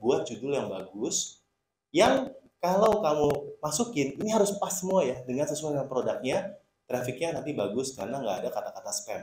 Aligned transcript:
buat 0.00 0.24
judul 0.26 0.56
yang 0.56 0.72
bagus 0.72 1.44
yang 1.92 2.32
kalau 2.60 3.00
kamu 3.00 3.28
masukin 3.64 4.16
ini 4.20 4.32
harus 4.32 4.52
pas 4.60 4.72
semua 4.72 5.00
ya 5.04 5.20
dengan 5.24 5.48
sesuai 5.48 5.76
dengan 5.76 5.88
produknya 5.88 6.60
trafficnya 6.84 7.40
nanti 7.40 7.56
bagus 7.56 7.96
karena 7.96 8.18
nggak 8.18 8.36
ada 8.44 8.50
kata-kata 8.50 8.90
spam. 8.90 9.22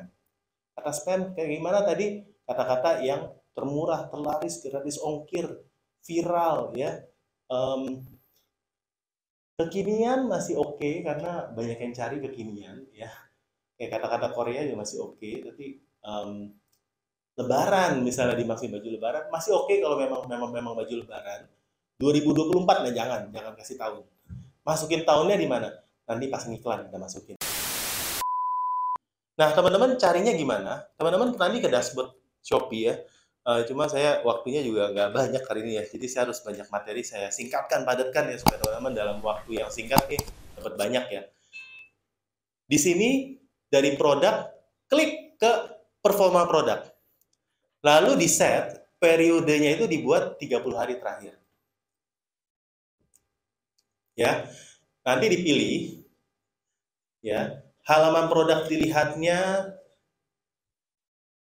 Kata 0.73 0.91
spam 0.95 1.19
kayak 1.35 1.49
gimana 1.59 1.83
tadi? 1.83 2.23
Kata-kata 2.47 3.03
yang 3.03 3.27
termurah 3.51 4.07
terlaris 4.07 4.63
gratis 4.63 4.97
ongkir 5.03 5.45
viral 6.01 6.73
ya. 6.73 7.03
Um, 7.51 8.07
kekinian 9.59 10.25
masih 10.31 10.55
oke 10.57 10.79
okay, 10.79 11.03
karena 11.03 11.51
banyak 11.51 11.77
yang 11.77 11.93
cari 11.93 12.17
kekinian 12.23 12.87
ya. 12.95 13.11
Kayak 13.77 14.01
kata-kata 14.01 14.33
Korea 14.33 14.65
juga 14.65 14.81
masih 14.81 14.97
oke 15.03 15.21
okay, 15.21 15.45
tapi 15.45 15.65
um, 16.01 16.56
Lebaran 17.37 18.01
misalnya 18.01 18.33
dimaksud 18.33 18.73
baju 18.73 18.89
Lebaran 18.97 19.29
masih 19.29 19.53
oke 19.53 19.69
okay 19.69 19.77
kalau 19.77 19.93
memang 19.93 20.25
memang 20.25 20.49
memang 20.49 20.73
baju 20.73 21.05
Lebaran. 21.05 21.45
2024 22.01 22.65
nah 22.65 22.89
jangan 22.89 23.21
jangan 23.29 23.53
kasih 23.53 23.77
tahun. 23.77 24.03
Masukin 24.65 25.05
tahunnya 25.05 25.37
di 25.37 25.45
mana? 25.45 25.69
Nanti 26.09 26.33
pas 26.33 26.41
ngiklan 26.49 26.89
kita 26.89 26.97
masukin. 26.97 27.37
Nah 29.37 29.49
teman-teman 29.53 30.01
carinya 30.01 30.33
gimana? 30.33 30.89
Teman-teman 30.97 31.37
nanti 31.37 31.61
ke 31.61 31.69
dashboard 31.69 32.09
Shopee 32.41 32.89
ya. 32.89 32.97
Uh, 33.45 33.61
cuma 33.69 33.85
saya 33.85 34.25
waktunya 34.25 34.65
juga 34.65 34.89
nggak 34.89 35.09
banyak 35.13 35.43
hari 35.45 35.61
ini 35.61 35.71
ya. 35.77 35.85
Jadi 35.85 36.05
saya 36.09 36.25
harus 36.25 36.41
banyak 36.41 36.65
materi 36.73 37.05
saya 37.05 37.29
singkatkan 37.29 37.85
padatkan 37.85 38.33
ya 38.33 38.41
supaya 38.41 38.57
teman-teman 38.65 38.97
dalam 38.97 39.17
waktu 39.21 39.61
yang 39.61 39.69
singkat 39.69 40.01
nih 40.09 40.17
dapat 40.57 40.73
banyak 40.73 41.05
ya. 41.13 41.21
Di 42.65 42.81
sini 42.81 43.37
dari 43.69 43.93
produk 43.93 44.41
klik 44.89 45.37
ke 45.37 45.51
performa 46.01 46.49
produk 46.49 46.96
lalu 47.87 48.19
di 48.19 48.27
set 48.27 48.83
periodenya 48.99 49.79
itu 49.79 49.87
dibuat 49.87 50.35
30 50.35 50.75
hari 50.75 50.99
terakhir. 50.99 51.39
Ya 54.17 54.49
nanti 55.07 55.25
dipilih 55.31 56.03
ya 57.23 57.63
halaman 57.87 58.27
produk 58.27 58.67
dilihatnya 58.67 59.71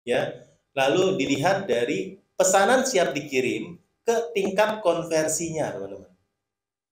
ya 0.08 0.48
lalu 0.72 1.20
dilihat 1.20 1.68
dari 1.68 2.22
pesanan 2.38 2.88
siap 2.88 3.12
dikirim 3.12 3.76
ke 4.08 4.32
tingkat 4.32 4.80
konversinya 4.80 5.68
teman-teman. 5.74 6.08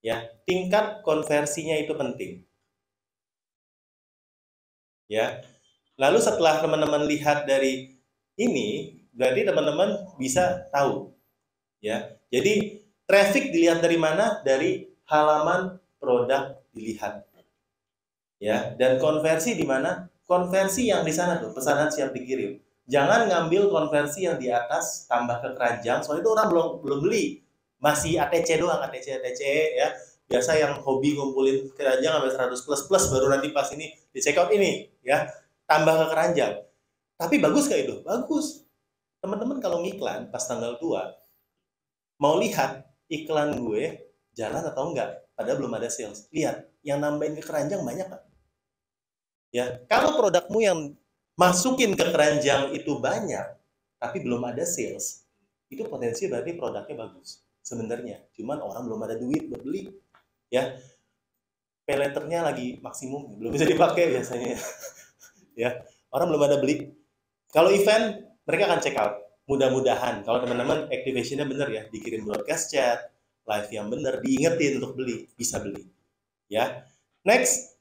Ya 0.04 0.28
tingkat 0.44 1.00
konversinya 1.06 1.80
itu 1.80 1.96
penting. 1.96 2.44
Ya 5.08 5.40
lalu 5.96 6.18
setelah 6.18 6.60
teman-teman 6.60 7.06
lihat 7.06 7.46
dari 7.46 7.96
ini 8.36 8.99
berarti 9.14 9.40
teman-teman 9.46 9.88
bisa 10.16 10.66
tahu 10.70 11.10
ya 11.82 12.14
jadi 12.30 12.80
traffic 13.10 13.50
dilihat 13.50 13.82
dari 13.82 13.98
mana 13.98 14.38
dari 14.46 14.86
halaman 15.10 15.82
produk 15.98 16.62
dilihat. 16.70 17.26
Ya, 18.40 18.72
dan 18.80 18.96
konversi 18.96 19.52
di 19.52 19.68
mana? 19.68 20.08
Konversi 20.24 20.88
yang 20.88 21.04
di 21.04 21.12
sana 21.12 21.42
tuh, 21.42 21.52
pesanan 21.52 21.92
siap 21.92 22.14
dikirim. 22.14 22.56
Jangan 22.88 23.28
ngambil 23.28 23.68
konversi 23.68 24.24
yang 24.24 24.40
di 24.40 24.48
atas 24.48 25.04
tambah 25.10 25.42
ke 25.42 25.58
keranjang, 25.58 26.00
soalnya 26.00 26.24
itu 26.24 26.30
orang 26.32 26.48
belum 26.48 26.66
belum 26.80 26.98
beli. 27.04 27.24
Masih 27.82 28.16
ATC 28.16 28.62
doang, 28.62 28.80
ATC 28.80 29.20
ATC 29.20 29.42
ya. 29.76 29.88
Biasa 30.30 30.56
yang 30.62 30.78
hobi 30.78 31.18
ngumpulin 31.18 31.74
keranjang 31.74 32.14
sampai 32.14 32.54
100 32.54 32.62
plus 32.62 32.82
plus 32.86 33.04
baru 33.10 33.34
nanti 33.34 33.50
pas 33.50 33.66
ini 33.74 33.90
di 34.14 34.22
check 34.22 34.38
out 34.38 34.54
ini 34.54 34.86
ya, 35.02 35.26
tambah 35.66 35.90
ke 35.90 36.06
keranjang. 36.14 36.54
Tapi 37.18 37.36
bagus 37.42 37.66
kayak 37.66 37.90
itu? 37.90 37.94
Bagus. 38.06 38.59
Teman-teman 39.20 39.60
kalau 39.60 39.84
ngiklan 39.84 40.32
pas 40.32 40.42
tanggal 40.44 40.80
2 40.80 42.20
mau 42.20 42.36
lihat 42.40 42.88
iklan 43.08 43.56
gue 43.60 44.12
jalan 44.36 44.64
atau 44.64 44.92
enggak 44.92 45.28
padahal 45.36 45.56
belum 45.60 45.72
ada 45.76 45.88
sales. 45.92 46.28
Lihat 46.32 46.68
yang 46.80 47.00
nambahin 47.04 47.36
ke 47.36 47.44
keranjang 47.44 47.84
banyak 47.84 48.08
kan 48.08 48.22
ya 49.50 49.82
kalau 49.90 50.14
produkmu 50.16 50.62
yang 50.62 50.94
masukin 51.34 51.98
ke 51.98 52.06
keranjang 52.06 52.70
itu 52.72 52.96
banyak 53.02 53.44
tapi 53.98 54.22
belum 54.24 54.46
ada 54.46 54.64
sales 54.64 55.26
itu 55.70 55.84
potensi 55.86 56.26
berarti 56.26 56.58
produknya 56.58 56.96
bagus 56.98 57.46
sebenarnya. 57.62 58.26
Cuman 58.34 58.58
orang 58.58 58.82
belum 58.90 59.00
ada 59.06 59.14
duit 59.14 59.46
buat 59.46 59.62
beli. 59.62 59.86
Ya 60.50 60.74
peleternya 61.86 62.42
lagi 62.42 62.82
maksimum 62.82 63.38
belum 63.38 63.54
bisa 63.54 63.64
dipakai 63.64 64.10
biasanya. 64.18 64.58
Ya 65.58 65.76
orang 66.08 66.32
belum 66.32 66.42
ada 66.46 66.56
beli. 66.56 66.94
Kalau 67.52 67.68
event 67.68 68.29
mereka 68.44 68.70
akan 68.70 68.80
check 68.80 68.96
out 68.96 69.20
mudah-mudahan 69.48 70.22
kalau 70.22 70.44
teman-teman 70.44 70.86
activationnya 70.92 71.48
benar 71.48 71.68
ya 71.68 71.82
dikirim 71.90 72.22
broadcast 72.22 72.70
chat 72.70 73.10
live 73.50 73.68
yang 73.74 73.86
benar, 73.90 74.22
diingetin 74.22 74.78
untuk 74.78 74.94
beli, 74.94 75.26
bisa 75.34 75.58
beli. 75.58 75.82
Ya. 76.46 76.86
Next, 77.26 77.78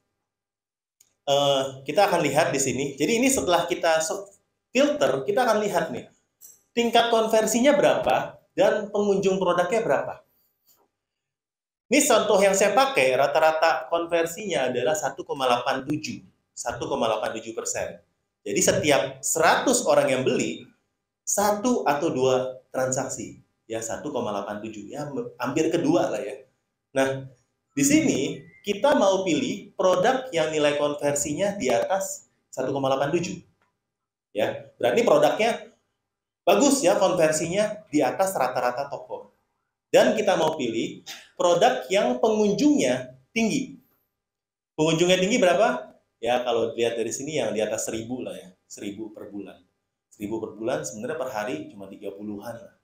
uh, 1.30 1.86
kita 1.86 2.10
akan 2.10 2.26
lihat 2.26 2.50
di 2.50 2.60
sini. 2.60 2.86
Jadi 2.98 3.22
ini 3.22 3.30
setelah 3.30 3.70
kita 3.70 4.02
filter, 4.74 5.24
kita 5.26 5.46
akan 5.46 5.58
lihat 5.62 5.94
nih 5.94 6.10
tingkat 6.74 7.10
konversinya 7.10 7.76
berapa 7.76 8.40
dan 8.58 8.90
pengunjung 8.94 9.42
produknya 9.42 9.82
berapa. 9.86 10.14
Ini 11.90 12.06
contoh 12.06 12.38
yang 12.38 12.54
saya 12.54 12.78
pakai, 12.78 13.18
rata-rata 13.18 13.90
konversinya 13.90 14.70
adalah 14.70 14.94
1,87. 14.94 16.22
1,87 16.54 17.58
persen. 17.58 17.98
Jadi 18.50 18.62
setiap 18.66 19.22
100 19.22 19.86
orang 19.86 20.10
yang 20.10 20.22
beli, 20.26 20.66
satu 21.22 21.86
atau 21.86 22.10
dua 22.10 22.58
transaksi 22.74 23.46
ya 23.70 23.78
1,87 23.78 24.90
ya 24.90 25.06
hampir 25.38 25.70
kedua 25.70 26.10
lah 26.10 26.18
ya. 26.18 26.42
Nah, 26.98 27.30
di 27.78 27.84
sini 27.86 28.42
kita 28.66 28.98
mau 28.98 29.22
pilih 29.22 29.70
produk 29.78 30.26
yang 30.34 30.50
nilai 30.50 30.82
konversinya 30.82 31.54
di 31.54 31.70
atas 31.70 32.26
1,87. 32.50 33.46
Ya, 34.34 34.74
berarti 34.82 35.02
produknya 35.06 35.70
bagus 36.42 36.82
ya 36.82 36.98
konversinya 36.98 37.86
di 37.94 38.02
atas 38.02 38.34
rata-rata 38.34 38.90
toko. 38.90 39.30
Dan 39.94 40.18
kita 40.18 40.34
mau 40.38 40.58
pilih 40.58 41.06
produk 41.38 41.86
yang 41.94 42.18
pengunjungnya 42.18 43.14
tinggi. 43.30 43.78
Pengunjungnya 44.74 45.22
tinggi 45.22 45.38
berapa? 45.38 45.89
Ya 46.20 46.44
kalau 46.44 46.76
dilihat 46.76 47.00
dari 47.00 47.12
sini 47.16 47.40
yang 47.40 47.56
di 47.56 47.64
atas 47.64 47.88
1000 47.88 48.06
lah 48.20 48.36
ya, 48.36 48.50
1000 48.68 49.16
per 49.16 49.32
bulan. 49.32 49.60
1000 50.14 50.28
per 50.44 50.52
bulan 50.60 50.80
sebenarnya 50.84 51.18
per 51.18 51.30
hari 51.32 51.72
cuma 51.72 51.88
30-an 51.88 52.56
lah 52.60 52.80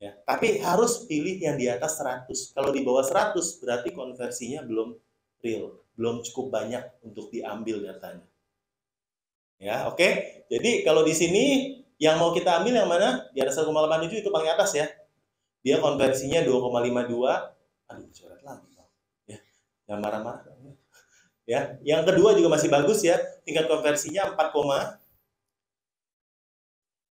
Ya, 0.00 0.16
tapi 0.24 0.56
harus 0.64 1.04
pilih 1.04 1.36
yang 1.36 1.60
di 1.60 1.68
atas 1.68 2.00
100. 2.00 2.56
Kalau 2.56 2.72
di 2.72 2.80
bawah 2.80 3.04
100 3.04 3.36
berarti 3.60 3.92
konversinya 3.92 4.64
belum 4.64 4.96
real, 5.44 5.76
belum 5.92 6.24
cukup 6.24 6.48
banyak 6.48 7.04
untuk 7.04 7.28
diambil 7.28 7.84
datanya. 7.84 8.24
Ya, 9.60 9.84
oke. 9.92 10.00
Okay? 10.00 10.12
Jadi 10.48 10.88
kalau 10.88 11.04
di 11.04 11.12
sini 11.12 11.44
yang 12.00 12.16
mau 12.16 12.32
kita 12.32 12.64
ambil 12.64 12.80
yang 12.80 12.88
mana? 12.88 13.28
Di 13.36 13.44
atas 13.44 13.60
1,87 13.60 14.24
itu 14.24 14.32
paling 14.32 14.48
atas 14.48 14.72
ya. 14.72 14.88
Dia 15.60 15.76
konversinya 15.84 16.40
2,52. 16.48 16.56
Aduh, 17.92 18.08
coret 18.08 18.40
lagi. 18.40 18.72
Ya, 19.28 19.36
jangan 19.84 20.00
marah-marah. 20.00 20.48
Ya, 21.48 21.80
yang 21.82 22.06
kedua 22.06 22.36
juga 22.36 22.52
masih 22.52 22.70
bagus 22.70 23.02
ya. 23.02 23.18
Tingkat 23.42 23.66
konversinya 23.66 24.30
4, 24.36 25.00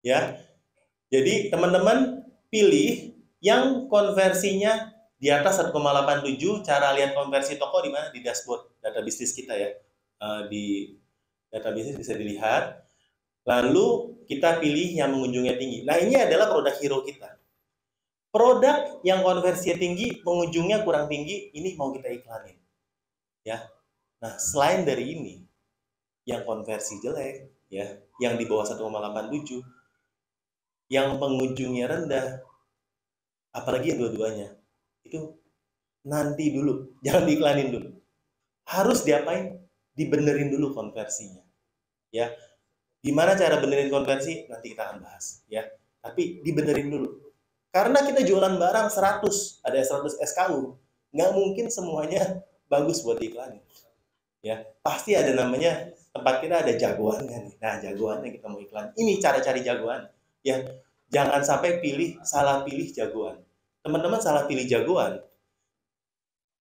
ya. 0.06 0.38
Jadi 1.10 1.50
teman-teman 1.50 2.24
pilih 2.54 3.18
yang 3.42 3.90
konversinya 3.90 4.94
di 5.20 5.28
atas 5.34 5.60
1,87 5.60 5.76
cara 6.64 6.96
lihat 6.96 7.18
konversi 7.18 7.60
toko 7.60 7.82
di 7.84 7.90
mana? 7.92 8.14
Di 8.14 8.24
dashboard 8.24 8.80
data 8.80 9.02
bisnis 9.04 9.34
kita 9.36 9.58
ya. 9.58 9.70
Uh, 10.20 10.48
di 10.48 10.96
data 11.50 11.74
bisnis 11.74 11.98
bisa 11.98 12.14
dilihat. 12.16 12.86
Lalu 13.48 14.20
kita 14.30 14.62
pilih 14.62 14.94
yang 14.94 15.10
mengunjungnya 15.10 15.58
tinggi. 15.58 15.82
Nah 15.82 15.98
ini 15.98 16.14
adalah 16.16 16.54
produk 16.54 16.76
hero 16.78 17.02
kita. 17.02 17.34
Produk 18.30 19.02
yang 19.02 19.26
konversinya 19.26 19.82
tinggi 19.82 20.22
pengunjungnya 20.22 20.86
kurang 20.86 21.10
tinggi 21.10 21.50
ini 21.58 21.74
mau 21.74 21.90
kita 21.90 22.14
iklanin. 22.14 22.62
Ya 23.42 23.66
nah 24.19 24.36
selain 24.36 24.83
dari 24.83 25.16
ini 25.16 25.36
yang 26.27 26.44
konversi 26.44 27.00
jelek 27.00 27.50
ya 27.71 27.88
yang 28.19 28.36
di 28.36 28.44
bawah 28.45 28.68
1,87 28.68 29.80
yang 30.89 31.21
pengunjungnya 31.21 31.86
rendah, 31.86 32.42
apalagi 33.54 33.94
yang 33.94 34.00
dua-duanya, 34.01 34.57
itu 35.06 35.38
nanti 36.04 36.50
dulu, 36.50 36.89
jangan 37.06 37.30
diiklanin 37.30 37.69
dulu. 37.69 37.89
Harus 38.66 39.06
diapain? 39.06 39.62
Dibenerin 39.94 40.50
dulu 40.50 40.74
konversinya. 40.74 41.45
Ya, 42.10 42.33
gimana 43.06 43.38
cara 43.38 43.62
benerin 43.62 43.94
konversi? 43.94 44.50
Nanti 44.50 44.74
kita 44.74 44.89
akan 44.89 44.98
bahas. 45.06 45.45
Ya, 45.45 45.69
tapi 46.01 46.42
dibenerin 46.42 46.89
dulu. 46.89 47.30
Karena 47.69 48.01
kita 48.01 48.25
jualan 48.25 48.57
barang 48.57 48.89
100, 48.89 49.62
ada 49.62 49.77
100 49.77 50.18
SKU, 50.25 50.74
nggak 51.13 51.31
mungkin 51.38 51.69
semuanya 51.69 52.42
bagus 52.65 53.06
buat 53.06 53.22
diiklanin. 53.22 53.62
Ya, 54.39 54.63
pasti 54.80 55.15
ada 55.19 55.36
namanya 55.36 55.91
tempat 56.15 56.39
kita 56.39 56.63
ada 56.63 56.74
jagoannya 56.75 57.38
nih. 57.47 57.56
Nah, 57.59 57.75
jagoannya 57.83 58.30
kita 58.31 58.45
mau 58.47 58.59
iklan. 58.59 58.95
Ini 58.95 59.19
cara 59.19 59.44
cari 59.44 59.62
jagoan 59.63 60.07
ya 60.39 60.56
jangan 61.12 61.44
sampai 61.44 61.83
pilih 61.83 62.15
salah 62.24 62.63
pilih 62.63 62.88
jagoan 62.95 63.44
teman-teman 63.83 64.19
salah 64.19 64.44
pilih 64.45 64.68
jagoan, 64.68 65.24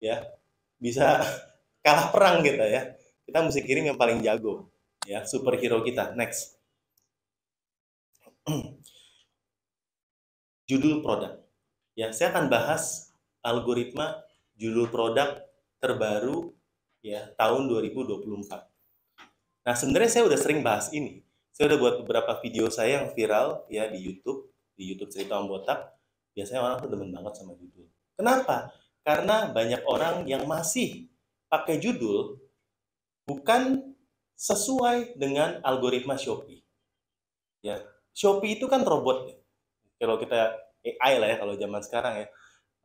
ya 0.01 0.21
bisa 0.77 1.21
kalah 1.85 2.13
perang 2.13 2.45
kita 2.45 2.65
ya. 2.69 2.83
Kita 3.27 3.43
mesti 3.43 3.59
kirim 3.67 3.91
yang 3.91 3.99
paling 3.99 4.23
jago, 4.23 4.71
ya 5.03 5.27
superhero 5.27 5.83
kita. 5.83 6.15
Next. 6.15 6.55
Judul 10.71 11.03
produk. 11.03 11.43
Ya, 11.99 12.15
saya 12.15 12.31
akan 12.31 12.47
bahas 12.47 13.11
algoritma 13.41 14.23
judul 14.59 14.91
produk 14.91 15.43
terbaru 15.79 16.53
ya 17.07 17.31
tahun 17.39 17.71
2024. 17.71 18.67
Nah, 19.63 19.75
sebenarnya 19.79 20.11
saya 20.11 20.25
udah 20.27 20.39
sering 20.39 20.61
bahas 20.67 20.91
ini. 20.91 21.23
Saya 21.55 21.73
udah 21.73 21.79
buat 21.79 21.95
beberapa 22.03 22.37
video 22.43 22.67
saya 22.69 23.01
yang 23.03 23.15
viral 23.15 23.65
ya 23.71 23.87
di 23.87 24.03
YouTube, 24.03 24.51
di 24.75 24.91
YouTube 24.91 25.15
Cerita 25.15 25.39
Om 25.39 25.47
Botak. 25.47 25.95
Biasanya 26.35 26.61
orang 26.67 26.77
tuh 26.83 26.91
demen 26.91 27.15
banget 27.15 27.33
sama 27.39 27.55
judul. 27.57 27.87
Kenapa? 28.19 28.75
Karena 29.07 29.49
banyak 29.55 29.83
orang 29.87 30.27
yang 30.27 30.45
masih 30.45 31.09
pakai 31.47 31.79
judul 31.79 32.43
bukan 33.25 33.95
sesuai 34.37 35.17
dengan 35.17 35.63
algoritma 35.65 36.21
Shopee. 36.21 36.61
Ya, 37.65 37.81
Shopee 38.13 38.61
itu 38.61 38.69
kan 38.69 38.85
robot. 38.85 39.33
Ya. 39.33 39.37
Kalau 40.05 40.21
kita 40.21 40.61
AI 40.85 41.17
lah 41.17 41.29
ya 41.33 41.37
kalau 41.41 41.55
zaman 41.57 41.81
sekarang 41.81 42.15
ya. 42.27 42.29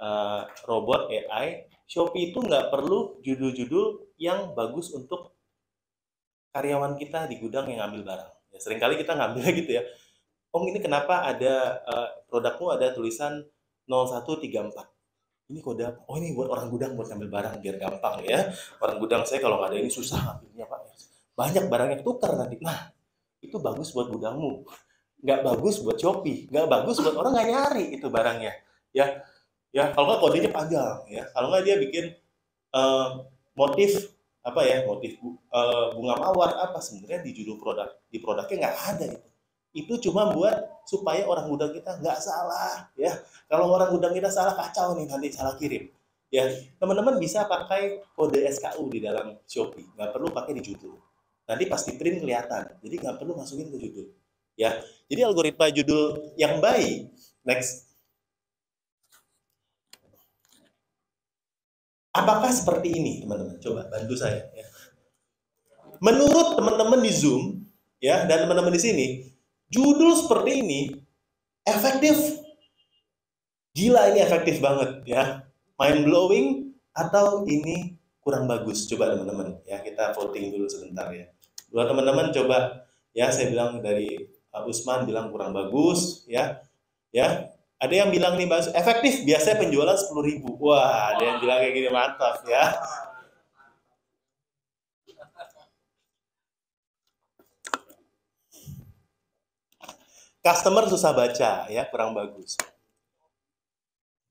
Uh, 0.01 0.49
robot 0.65 1.13
AI, 1.13 1.69
Shopee 1.85 2.31
itu 2.31 2.41
nggak 2.41 2.73
perlu 2.73 3.21
judul-judul 3.21 4.10
yang 4.21 4.53
bagus 4.53 4.93
untuk 4.93 5.33
karyawan 6.53 6.93
kita 7.01 7.25
di 7.25 7.41
gudang 7.41 7.65
yang 7.73 7.81
ngambil 7.81 8.05
barang. 8.05 8.31
Ya, 8.53 8.57
sering 8.61 8.77
kali 8.77 9.01
kita 9.01 9.17
ngambil 9.17 9.49
gitu 9.65 9.81
ya. 9.81 9.83
Om 10.51 10.67
ini 10.67 10.83
kenapa 10.83 11.25
ada 11.25 11.81
uh, 11.87 12.07
produkmu 12.29 12.75
ada 12.75 12.93
tulisan 12.93 13.41
0134. 13.89 15.49
Ini 15.51 15.59
kode 15.59 15.83
apa? 15.83 15.99
Oh 16.07 16.15
ini 16.19 16.35
buat 16.35 16.51
orang 16.51 16.67
gudang 16.69 16.93
buat 16.95 17.07
ngambil 17.11 17.29
barang 17.31 17.53
biar 17.63 17.75
gampang 17.79 18.23
ya. 18.27 18.51
Orang 18.83 18.99
gudang 18.99 19.23
saya 19.25 19.41
kalau 19.41 19.57
nggak 19.57 19.73
ada 19.73 19.77
ini 19.79 19.91
susah 19.91 20.19
ngambilnya 20.19 20.65
Pak. 20.67 20.79
Banyak 21.35 21.63
barangnya 21.71 21.97
tukar 22.03 22.35
nanti. 22.35 22.59
Nah 22.61 22.91
itu 23.39 23.57
bagus 23.57 23.95
buat 23.95 24.11
gudangmu. 24.11 24.67
Nggak 25.23 25.39
bagus 25.43 25.79
buat 25.83 25.97
Shopee. 25.99 26.51
Nggak 26.51 26.67
bagus 26.67 26.99
buat 26.99 27.15
orang 27.15 27.31
nggak 27.35 27.47
nyari 27.47 27.85
itu 27.95 28.07
barangnya. 28.11 28.53
Ya, 28.91 29.23
ya 29.71 29.91
kalau 29.95 30.11
nggak 30.11 30.19
kodenya 30.19 30.51
panjang 30.51 30.99
ya. 31.07 31.23
Kalau 31.31 31.47
nggak 31.51 31.63
dia 31.63 31.75
bikin 31.79 32.05
uh, 32.75 33.23
motif 33.61 34.09
apa 34.41 34.65
ya 34.65 34.81
motif 34.89 35.21
uh, 35.53 35.93
bunga 35.93 36.17
mawar 36.17 36.57
apa 36.57 36.81
sebenarnya 36.81 37.21
di 37.21 37.31
judul 37.37 37.61
produk 37.61 37.93
di 38.09 38.17
produknya 38.17 38.65
nggak 38.65 38.77
ada 38.97 39.05
itu. 39.13 39.29
Itu 39.71 39.93
cuma 40.09 40.33
buat 40.33 40.83
supaya 40.83 41.23
orang 41.29 41.47
gudang 41.47 41.71
kita 41.71 42.01
nggak 42.01 42.19
salah 42.19 42.89
ya. 42.97 43.13
Kalau 43.45 43.69
orang 43.69 43.93
gudang 43.93 44.17
kita 44.17 44.33
salah 44.33 44.57
kacau 44.57 44.97
nih 44.97 45.05
nanti 45.05 45.29
salah 45.29 45.53
kirim. 45.61 45.93
Ya 46.33 46.49
teman-teman 46.81 47.21
bisa 47.21 47.45
pakai 47.45 48.01
kode 48.17 48.41
SKU 48.49 48.89
di 48.89 48.99
dalam 49.03 49.37
Shopee 49.45 49.85
nggak 49.93 50.09
perlu 50.09 50.33
pakai 50.33 50.57
di 50.57 50.63
judul. 50.65 50.97
Nanti 51.45 51.63
pasti 51.69 51.93
print 51.95 52.25
kelihatan 52.25 52.81
jadi 52.81 52.95
nggak 52.97 53.15
perlu 53.21 53.37
masukin 53.37 53.69
ke 53.69 53.77
judul 53.77 54.09
ya. 54.57 54.73
Jadi 55.05 55.21
algoritma 55.21 55.69
judul 55.69 56.33
yang 56.33 56.57
baik 56.57 57.13
next 57.45 57.90
Apakah 62.11 62.51
seperti 62.51 62.91
ini, 62.91 63.23
teman-teman? 63.23 63.55
Coba 63.63 63.87
bantu 63.87 64.19
saya. 64.19 64.51
Ya. 64.51 64.67
Menurut 66.03 66.59
teman-teman 66.59 66.99
di 66.99 67.11
Zoom, 67.15 67.63
ya, 68.03 68.27
dan 68.27 68.43
teman-teman 68.43 68.75
di 68.75 68.81
sini, 68.83 69.07
judul 69.71 70.11
seperti 70.19 70.59
ini 70.59 70.81
efektif. 71.63 72.19
Gila 73.71 74.11
ini 74.11 74.19
efektif 74.19 74.59
banget, 74.59 75.07
ya. 75.07 75.47
Mind 75.79 76.03
blowing 76.03 76.75
atau 76.91 77.47
ini 77.47 77.95
kurang 78.19 78.43
bagus? 78.43 78.83
Coba 78.91 79.15
teman-teman, 79.15 79.63
ya 79.63 79.79
kita 79.79 80.11
voting 80.11 80.51
dulu 80.51 80.67
sebentar 80.67 81.07
ya. 81.15 81.31
Dua 81.71 81.87
teman-teman 81.87 82.35
coba, 82.35 82.83
ya 83.15 83.31
saya 83.31 83.47
bilang 83.47 83.79
dari 83.79 84.19
Pak 84.51 84.67
Usman 84.67 85.07
bilang 85.07 85.31
kurang 85.31 85.55
bagus, 85.55 86.27
ya, 86.27 86.59
ya 87.15 87.47
ada 87.81 87.93
yang 87.97 88.13
bilang 88.13 88.37
nih 88.37 88.45
Mas, 88.45 88.69
efektif 88.77 89.25
biasanya 89.25 89.57
penjualan 89.57 89.97
10 89.97 90.13
ribu. 90.21 90.53
Wah, 90.61 91.17
ada 91.17 91.23
yang 91.25 91.37
bilang 91.41 91.57
kayak 91.65 91.73
gini 91.73 91.89
mantap 91.89 92.45
ya. 92.45 92.77
Customer 100.45 100.85
susah 100.93 101.09
baca 101.13 101.65
ya, 101.73 101.81
kurang 101.89 102.13
bagus. 102.13 102.53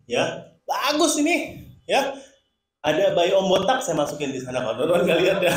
Ya, 0.06 0.54
bagus 0.62 1.18
ini 1.18 1.66
ya. 1.90 2.14
Ada 2.80 3.12
bayi 3.18 3.34
om 3.34 3.50
botak 3.50 3.82
saya 3.82 3.98
masukin 3.98 4.30
di 4.30 4.40
sana 4.40 4.62
kalau 4.62 4.78
teman 4.78 5.04
lihat 5.06 5.42
ya. 5.42 5.54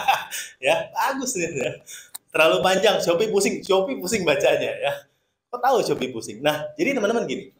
ya, 0.66 0.74
bagus 0.90 1.38
nih 1.38 1.46
ya. 1.54 1.70
Terlalu 2.34 2.58
panjang, 2.58 2.98
Shopee 2.98 3.30
pusing, 3.30 3.62
Shopee 3.62 4.02
pusing 4.02 4.26
bacanya 4.26 4.74
ya. 4.74 5.09
Kok 5.50 5.58
tahu 5.58 5.82
Shopee 5.82 6.14
pusing? 6.14 6.38
Nah, 6.38 6.70
jadi 6.78 6.94
teman-teman 6.94 7.26
gini. 7.26 7.50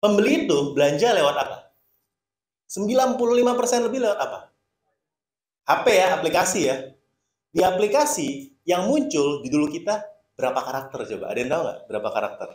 Pembeli 0.00 0.48
itu 0.48 0.72
belanja 0.72 1.12
lewat 1.12 1.36
apa? 1.36 1.58
95% 2.68 3.86
lebih 3.88 4.00
lewat 4.04 4.18
apa? 4.18 4.38
HP 5.68 5.86
ya, 5.92 6.06
aplikasi 6.16 6.60
ya. 6.64 6.76
Di 7.52 7.60
aplikasi 7.60 8.56
yang 8.64 8.88
muncul 8.88 9.44
di 9.44 9.52
dulu 9.52 9.68
kita 9.68 10.00
berapa 10.32 10.60
karakter 10.64 11.04
coba? 11.04 11.24
Ada 11.28 11.38
yang 11.44 11.50
tahu 11.52 11.60
nggak 11.64 11.78
berapa 11.92 12.08
karakter? 12.08 12.48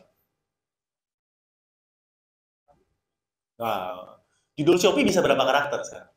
Nah, 3.62 4.18
judul 4.58 4.78
Shopee 4.82 5.06
bisa 5.06 5.22
berapa 5.22 5.44
karakter 5.46 5.80
sekarang? 5.86 6.12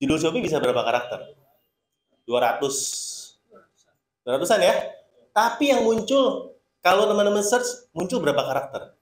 Judul 0.00 0.18
Shopee 0.20 0.40
bisa 0.40 0.56
berapa 0.56 0.80
karakter? 0.80 1.36
200 2.24 2.64
200-an 4.24 4.60
ya? 4.62 4.99
Tapi 5.30 5.70
yang 5.70 5.86
muncul, 5.86 6.56
kalau 6.82 7.06
teman-teman 7.06 7.44
search, 7.44 7.90
muncul 7.94 8.18
berapa 8.18 8.42
karakter? 8.42 8.98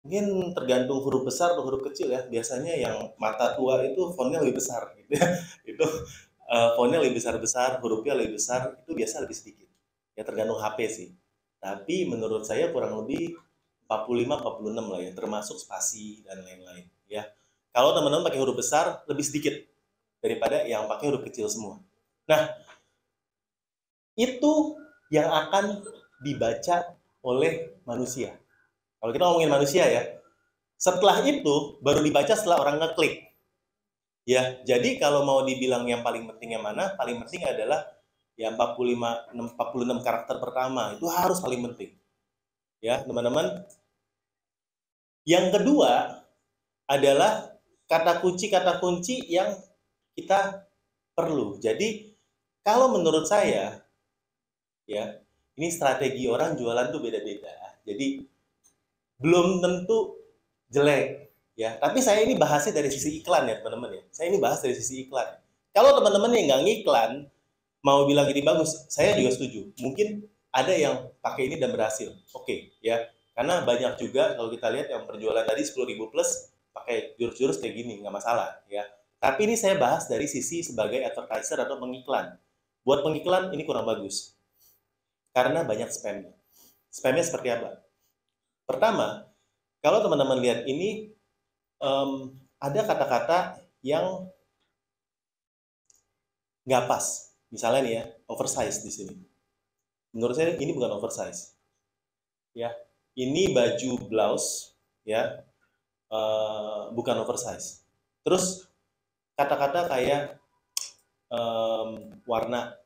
Mungkin 0.00 0.56
tergantung 0.56 1.04
huruf 1.04 1.28
besar 1.28 1.52
atau 1.52 1.64
huruf 1.64 1.84
kecil 1.92 2.08
ya. 2.08 2.24
Biasanya 2.24 2.72
yang 2.76 2.96
mata 3.20 3.52
tua 3.56 3.84
itu 3.84 4.12
fontnya 4.16 4.40
lebih 4.40 4.60
besar. 4.60 4.96
Gitu 4.96 5.12
ya. 5.16 5.24
itu 5.76 5.84
uh, 6.48 6.74
fontnya 6.76 7.00
lebih 7.04 7.20
besar-besar, 7.20 7.78
hurufnya 7.84 8.16
lebih 8.16 8.40
besar, 8.40 8.80
itu 8.80 8.92
biasa 8.96 9.22
lebih 9.24 9.36
sedikit. 9.36 9.68
Ya 10.16 10.24
tergantung 10.24 10.56
HP 10.56 10.78
sih. 10.88 11.08
Tapi 11.60 12.08
menurut 12.08 12.48
saya 12.48 12.72
kurang 12.72 13.04
lebih 13.04 13.36
45-46 13.90 14.92
lah 14.92 15.00
ya, 15.02 15.12
termasuk 15.12 15.56
spasi 15.60 16.24
dan 16.24 16.40
lain-lain. 16.40 16.88
Ya, 17.10 17.28
kalau 17.74 17.92
teman-teman 17.92 18.22
pakai 18.22 18.40
huruf 18.40 18.56
besar 18.56 19.02
lebih 19.10 19.26
sedikit 19.26 19.54
daripada 20.22 20.62
yang 20.64 20.86
pakai 20.86 21.10
huruf 21.10 21.26
kecil 21.26 21.50
semua. 21.50 21.82
Nah, 22.30 22.54
itu 24.14 24.78
yang 25.10 25.28
akan 25.30 25.82
dibaca 26.22 26.94
oleh 27.20 27.80
manusia. 27.84 28.36
Kalau 29.00 29.12
kita 29.12 29.24
ngomongin 29.26 29.52
manusia 29.52 29.84
ya, 29.88 30.02
setelah 30.80 31.20
itu 31.24 31.80
baru 31.84 32.00
dibaca 32.00 32.32
setelah 32.32 32.60
orang 32.60 32.80
ngeklik. 32.80 33.32
Ya, 34.28 34.60
jadi 34.62 35.00
kalau 35.00 35.24
mau 35.24 35.42
dibilang 35.42 35.88
yang 35.88 36.04
paling 36.04 36.28
penting 36.28 36.56
yang 36.56 36.64
mana? 36.64 36.94
Paling 36.94 37.20
penting 37.24 37.44
adalah 37.44 37.88
ya 38.36 38.52
45 38.52 39.36
46 39.36 40.06
karakter 40.06 40.36
pertama 40.40 40.96
itu 40.96 41.08
harus 41.08 41.40
paling 41.40 41.60
penting. 41.72 41.96
Ya, 42.80 43.04
teman-teman. 43.04 43.64
Yang 45.28 45.60
kedua 45.60 46.24
adalah 46.88 47.60
kata 47.84 48.24
kunci-kata 48.24 48.80
kunci 48.80 49.20
yang 49.28 49.52
kita 50.16 50.64
perlu. 51.12 51.60
Jadi 51.60 52.16
kalau 52.64 52.92
menurut 52.92 53.28
saya 53.28 53.84
ya. 54.90 55.04
Ini 55.54 55.68
strategi 55.70 56.26
orang 56.26 56.58
jualan 56.58 56.90
tuh 56.90 56.98
beda-beda. 56.98 57.54
Jadi 57.86 58.26
belum 59.22 59.62
tentu 59.62 60.18
jelek 60.72 61.30
ya. 61.54 61.78
Tapi 61.78 61.98
saya 62.02 62.26
ini 62.26 62.34
bahasnya 62.34 62.74
dari 62.74 62.90
sisi 62.90 63.22
iklan 63.22 63.46
ya 63.46 63.62
teman-teman 63.62 64.02
ya. 64.02 64.02
Saya 64.10 64.34
ini 64.34 64.42
bahas 64.42 64.58
dari 64.58 64.74
sisi 64.74 65.06
iklan. 65.06 65.28
Kalau 65.70 65.94
teman-teman 65.94 66.34
yang 66.34 66.44
nggak 66.50 66.62
ngiklan 66.66 67.10
mau 67.86 68.04
bilang 68.04 68.26
ini 68.32 68.42
bagus 68.42 68.90
saya 68.90 69.14
juga 69.14 69.30
setuju. 69.36 69.70
Mungkin 69.78 70.26
ada 70.50 70.74
yang 70.74 71.14
pakai 71.22 71.46
ini 71.46 71.56
dan 71.62 71.70
berhasil. 71.70 72.10
Oke 72.34 72.42
okay, 72.42 72.58
ya. 72.82 72.98
Karena 73.36 73.62
banyak 73.62 74.00
juga 74.02 74.34
kalau 74.34 74.50
kita 74.50 74.68
lihat 74.74 74.88
yang 74.90 75.06
perjualan 75.06 75.46
tadi 75.46 75.62
10.000 75.62 76.12
plus 76.12 76.30
pakai 76.74 77.16
jurus-jurus 77.16 77.62
kayak 77.62 77.74
gini 77.78 78.02
nggak 78.02 78.12
masalah 78.12 78.58
ya. 78.66 78.82
Tapi 79.20 79.44
ini 79.44 79.54
saya 79.54 79.76
bahas 79.76 80.08
dari 80.08 80.24
sisi 80.24 80.64
sebagai 80.64 81.04
advertiser 81.04 81.60
atau 81.60 81.76
pengiklan. 81.76 82.40
Buat 82.80 83.04
pengiklan 83.04 83.52
ini 83.52 83.68
kurang 83.68 83.84
bagus 83.84 84.39
karena 85.30 85.62
banyak 85.66 85.90
spamnya. 85.92 86.34
Spamnya 86.90 87.22
seperti 87.22 87.54
apa? 87.54 87.80
Pertama, 88.66 89.30
kalau 89.82 90.02
teman-teman 90.02 90.38
lihat 90.42 90.66
ini 90.66 91.14
um, 91.82 92.34
ada 92.58 92.80
kata-kata 92.84 93.38
yang 93.80 94.28
nggak 96.66 96.84
pas. 96.86 97.34
Misalnya 97.50 97.80
nih 97.82 97.94
ya, 97.98 98.04
oversize 98.30 98.82
di 98.82 98.92
sini. 98.94 99.16
Menurut 100.14 100.34
saya 100.38 100.54
ini 100.54 100.70
bukan 100.74 100.90
oversize. 100.94 101.54
Ya, 102.54 102.74
ini 103.18 103.50
baju 103.50 104.06
blouse 104.06 104.78
ya 105.04 105.42
uh, 106.12 106.92
bukan 106.94 107.20
oversize 107.20 107.82
terus 108.22 108.68
kata-kata 109.34 109.88
kayak 109.88 110.22
um, 111.32 112.20
warna 112.28 112.76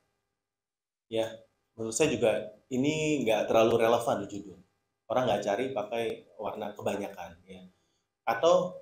ya 1.10 1.28
menurut 1.74 1.94
saya 1.94 2.14
juga 2.14 2.32
ini 2.70 3.22
nggak 3.26 3.50
terlalu 3.50 3.74
relevan 3.82 4.26
judul. 4.26 4.58
Orang 5.10 5.28
nggak 5.28 5.42
cari 5.44 5.64
pakai 5.74 6.04
warna 6.40 6.72
kebanyakan 6.72 7.36
ya. 7.44 7.62
Atau 8.24 8.78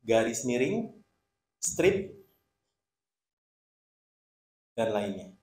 garis 0.00 0.46
miring 0.48 0.88
strip 1.60 2.16
dan 4.72 4.94
lainnya 4.94 5.36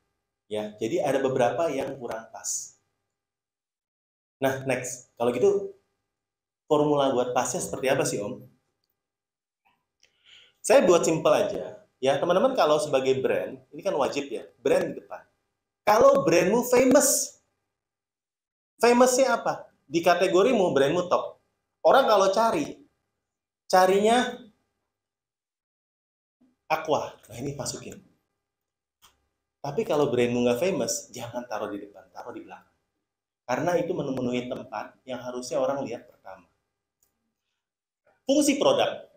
ya. 0.49 0.73
Jadi 0.79 1.03
ada 1.03 1.19
beberapa 1.21 1.69
yang 1.69 1.95
kurang 1.99 2.27
pas. 2.33 2.79
Nah 4.41 4.65
next. 4.65 5.13
Kalau 5.19 5.29
gitu 5.35 5.75
formula 6.65 7.13
buat 7.13 7.35
pasnya 7.35 7.61
seperti 7.61 7.87
apa 7.91 8.03
sih 8.07 8.23
om? 8.23 8.41
Saya 10.63 10.87
buat 10.87 11.03
simple 11.03 11.33
aja. 11.35 11.83
Ya 11.99 12.19
teman-teman 12.19 12.55
kalau 12.55 12.79
sebagai 12.79 13.19
brand 13.23 13.59
ini 13.71 13.79
kan 13.79 13.95
wajib 13.95 14.27
ya 14.27 14.43
brand 14.59 14.91
di 14.91 14.99
depan 14.99 15.23
kalau 15.83 16.23
brandmu 16.23 16.63
famous 16.67 17.39
famousnya 18.79 19.39
apa 19.39 19.67
di 19.87 19.99
kategorimu 20.03 20.71
brandmu 20.71 21.07
top 21.11 21.39
orang 21.83 22.07
kalau 22.07 22.27
cari 22.31 22.79
carinya 23.67 24.35
aqua 26.67 27.13
nah 27.27 27.35
ini 27.37 27.53
masukin 27.53 27.99
tapi 29.63 29.87
kalau 29.87 30.11
brandmu 30.11 30.43
nggak 30.43 30.59
famous, 30.59 31.07
jangan 31.15 31.47
taruh 31.47 31.71
di 31.71 31.79
depan, 31.79 32.03
taruh 32.11 32.35
di 32.35 32.43
belakang. 32.43 32.75
Karena 33.47 33.79
itu 33.79 33.95
memenuhi 33.95 34.51
tempat 34.51 34.99
yang 35.07 35.23
harusnya 35.23 35.55
orang 35.55 35.87
lihat 35.87 36.03
pertama. 36.03 36.43
Fungsi 38.27 38.59
produk. 38.59 39.07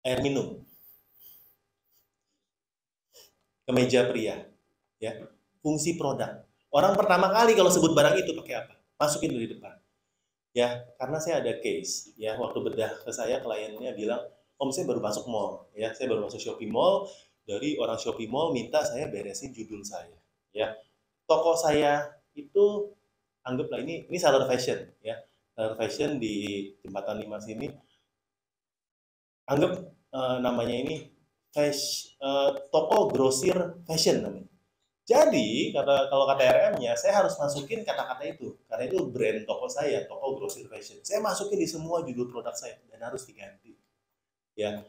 Air 0.00 0.24
minum. 0.24 0.64
Kemeja 3.68 4.08
pria. 4.08 4.48
Ya. 4.96 5.28
Fungsi 5.60 6.00
produk. 6.00 6.48
Orang 6.72 6.96
pertama 6.96 7.28
kali 7.28 7.52
kalau 7.52 7.68
sebut 7.68 7.92
barang 7.92 8.16
itu 8.16 8.32
pakai 8.32 8.64
apa? 8.64 8.74
Masukin 8.96 9.36
dulu 9.36 9.44
di 9.44 9.50
depan. 9.52 9.76
Ya, 10.56 10.88
karena 10.96 11.20
saya 11.20 11.44
ada 11.44 11.52
case. 11.60 12.16
Ya, 12.16 12.40
waktu 12.40 12.58
bedah 12.64 13.04
ke 13.04 13.12
saya 13.12 13.44
kliennya 13.44 13.92
bilang, 13.92 14.24
Om 14.58 14.74
saya 14.74 14.90
baru 14.90 14.98
masuk 14.98 15.30
mall, 15.30 15.70
ya 15.76 15.94
saya 15.94 16.10
baru 16.10 16.26
masuk 16.26 16.42
Shopee 16.42 16.66
Mall, 16.66 17.06
dari 17.48 17.80
orang 17.80 17.96
Shopee 17.96 18.28
Mall 18.28 18.52
minta 18.52 18.84
saya 18.84 19.08
beresin 19.08 19.56
judul 19.56 19.80
saya 19.80 20.12
ya 20.52 20.76
toko 21.24 21.56
saya 21.56 22.12
itu 22.36 22.92
anggaplah 23.40 23.80
ini 23.80 24.04
ini 24.04 24.18
seller 24.20 24.44
fashion 24.44 24.84
ya 25.00 25.16
seller 25.56 25.72
fashion 25.80 26.20
di 26.20 26.68
jembatan 26.84 27.24
lima 27.24 27.40
sini 27.40 27.72
anggap 29.48 29.80
uh, 30.12 30.36
namanya 30.44 30.76
ini 30.76 31.08
fashion, 31.52 32.14
uh, 32.20 32.50
toko 32.68 33.08
grosir 33.12 33.56
fashion 33.88 34.24
namanya. 34.24 34.48
Jadi 35.08 35.72
kata 35.72 36.12
kalau 36.12 36.28
kata 36.28 36.44
RM-nya 36.44 36.92
saya 36.92 37.24
harus 37.24 37.32
masukin 37.40 37.80
kata-kata 37.80 38.28
itu. 38.28 38.52
Karena 38.68 38.84
itu 38.92 39.08
brand 39.08 39.40
toko 39.48 39.64
saya 39.64 40.04
toko 40.04 40.36
grosir 40.36 40.68
fashion. 40.68 41.00
Saya 41.00 41.24
masukin 41.24 41.56
di 41.56 41.64
semua 41.64 42.04
judul 42.04 42.28
produk 42.28 42.52
saya 42.52 42.76
dan 42.92 43.00
harus 43.00 43.24
diganti. 43.24 43.72
Ya 44.52 44.84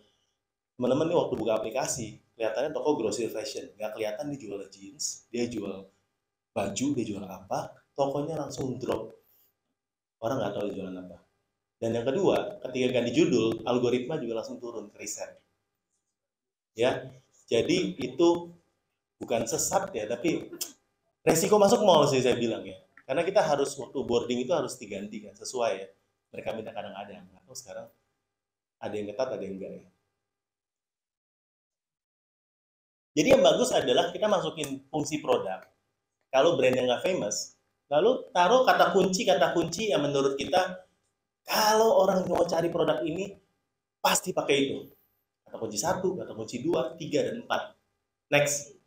teman-teman 0.76 1.12
nih 1.12 1.18
waktu 1.20 1.34
buka 1.40 1.64
aplikasi 1.64 2.20
kelihatannya 2.36 2.76
toko 2.76 3.00
grosir 3.00 3.32
fashion. 3.32 3.72
Nggak 3.80 3.96
kelihatan 3.96 4.26
dia 4.36 4.40
jual 4.44 4.60
jeans 4.68 5.24
dia 5.32 5.48
jual 5.48 5.88
baju 6.52 6.88
dia 7.00 7.06
jual 7.08 7.24
apa 7.24 7.80
tokonya 7.96 8.36
langsung 8.36 8.76
drop. 8.76 9.16
Orang 10.20 10.44
nggak 10.44 10.52
tahu 10.52 10.68
dia 10.68 10.84
jualan 10.84 11.00
apa. 11.00 11.18
Dan 11.80 11.96
yang 11.96 12.04
kedua 12.04 12.60
ketika 12.68 12.88
ganti 12.92 13.16
judul 13.16 13.64
algoritma 13.64 14.20
juga 14.20 14.44
langsung 14.44 14.60
turun 14.60 14.92
ke 14.92 15.00
riset 15.00 15.32
ya 16.76 17.10
jadi 17.50 17.98
itu 17.98 18.54
bukan 19.20 19.46
sesat 19.46 19.94
ya 19.94 20.06
tapi 20.06 20.52
resiko 21.26 21.58
masuk 21.58 21.84
mall 21.84 22.06
sih 22.08 22.22
saya 22.22 22.36
bilang 22.36 22.66
ya 22.66 22.78
karena 23.06 23.26
kita 23.26 23.42
harus 23.42 23.74
waktu 23.78 24.00
boarding 24.06 24.46
itu 24.46 24.54
harus 24.54 24.78
diganti 24.78 25.26
kan 25.26 25.34
sesuai 25.34 25.74
ya 25.76 25.88
mereka 26.30 26.54
minta 26.54 26.72
kadang-kadang 26.74 27.26
atau 27.42 27.54
sekarang 27.58 27.88
ada 28.80 28.94
yang 28.96 29.08
ketat 29.12 29.30
ada 29.34 29.44
yang 29.44 29.56
enggak 29.58 29.72
ya 29.82 29.90
Jadi 33.20 33.36
yang 33.36 33.44
bagus 33.44 33.76
adalah 33.76 34.16
kita 34.16 34.32
masukin 34.32 34.86
fungsi 34.88 35.20
produk. 35.20 35.66
Kalau 36.32 36.56
brand 36.56 36.72
yang 36.72 36.88
nggak 36.88 37.04
famous, 37.04 37.60
lalu 37.92 38.24
taruh 38.32 38.64
kata 38.64 38.94
kunci 38.96 39.26
kata 39.28 39.52
kunci 39.52 39.92
yang 39.92 40.06
menurut 40.06 40.38
kita 40.38 40.88
kalau 41.44 42.06
orang 42.06 42.24
mau 42.30 42.46
cari 42.48 42.72
produk 42.72 43.04
ini 43.04 43.36
pasti 44.00 44.30
pakai 44.32 44.56
itu. 44.56 44.88
Kata 45.50 45.58
kunci 45.58 45.82
satu, 45.82 46.14
kata 46.14 46.38
kunci 46.38 46.62
dua, 46.62 46.94
tiga 46.94 47.26
dan 47.26 47.42
empat. 47.42 47.74
Next. 48.30 48.78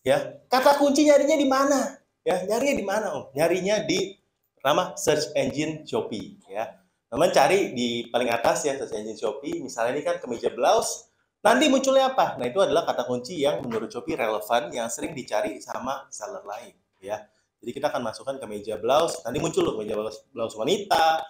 Ya, 0.00 0.40
kata 0.48 0.80
kunci 0.80 1.04
nyarinya 1.04 1.36
di 1.36 1.44
mana? 1.44 2.00
Ya, 2.24 2.40
nyarinya 2.48 2.74
di 2.80 2.86
mana 2.86 3.06
om? 3.12 3.24
Nyarinya 3.36 3.84
di 3.84 4.16
nama 4.64 4.96
search 4.96 5.36
engine 5.36 5.84
Shopee. 5.84 6.40
Ya, 6.48 6.80
teman 7.12 7.28
cari 7.36 7.76
di 7.76 8.08
paling 8.08 8.32
atas 8.32 8.64
ya 8.64 8.80
search 8.80 8.96
engine 8.96 9.20
Shopee. 9.20 9.60
Misalnya 9.60 10.00
ini 10.00 10.02
kan 10.08 10.16
kemeja 10.16 10.48
blouse, 10.48 11.12
Nanti 11.46 11.70
munculnya 11.70 12.10
apa? 12.10 12.34
Nah, 12.42 12.50
itu 12.50 12.58
adalah 12.58 12.82
kata 12.82 13.06
kunci 13.06 13.38
yang 13.38 13.62
menurut 13.62 13.86
Shopee 13.86 14.18
relevan 14.18 14.66
yang 14.74 14.90
sering 14.90 15.14
dicari 15.14 15.62
sama 15.62 16.10
seller 16.10 16.42
lain, 16.42 16.74
ya. 16.98 17.22
Jadi 17.62 17.70
kita 17.70 17.86
akan 17.94 18.02
masukkan 18.02 18.34
ke 18.42 18.46
meja 18.50 18.74
blouse, 18.82 19.22
nanti 19.22 19.38
muncul 19.38 19.62
loh 19.62 19.78
meja 19.78 19.94
blouse, 19.94 20.26
blouse 20.34 20.58
wanita, 20.58 21.22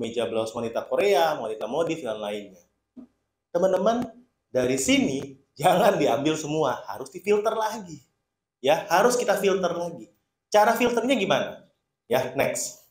meja 0.00 0.24
blouse 0.24 0.56
wanita 0.56 0.88
Korea, 0.88 1.36
wanita 1.36 1.68
modif 1.68 2.00
dan 2.00 2.16
lainnya. 2.16 2.64
Teman-teman, 3.52 4.08
dari 4.48 4.80
sini 4.80 5.36
jangan 5.52 6.00
diambil 6.00 6.40
semua, 6.40 6.80
harus 6.88 7.12
difilter 7.12 7.52
lagi. 7.52 8.00
Ya, 8.64 8.88
harus 8.88 9.20
kita 9.20 9.36
filter 9.36 9.68
lagi. 9.76 10.08
Cara 10.48 10.72
filternya 10.72 11.20
gimana? 11.20 11.68
Ya, 12.08 12.32
next. 12.32 12.88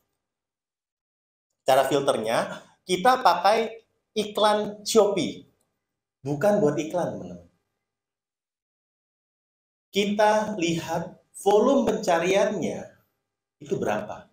Cara 1.65 1.89
filternya 1.89 2.61
kita 2.85 3.21
pakai 3.25 3.85
iklan 4.13 4.85
Shopee 4.85 5.49
bukan 6.21 6.61
buat 6.61 6.77
iklan, 6.77 7.17
teman-teman. 7.17 7.49
Kita 9.89 10.53
lihat 10.61 11.17
volume 11.41 11.89
pencariannya 11.89 12.85
itu 13.57 13.73
berapa. 13.73 14.28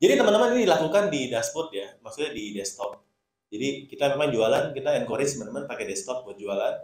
Jadi 0.00 0.12
teman-teman 0.16 0.56
ini 0.56 0.64
dilakukan 0.64 1.12
di 1.12 1.28
dashboard 1.28 1.76
ya, 1.76 1.86
maksudnya 2.00 2.32
di 2.32 2.56
desktop. 2.56 3.04
Jadi 3.52 3.84
kita 3.84 4.16
memang 4.16 4.32
jualan, 4.32 4.72
kita 4.72 4.96
encourage 4.96 5.36
teman-teman 5.36 5.68
pakai 5.68 5.84
desktop 5.84 6.24
buat 6.24 6.40
jualan. 6.40 6.74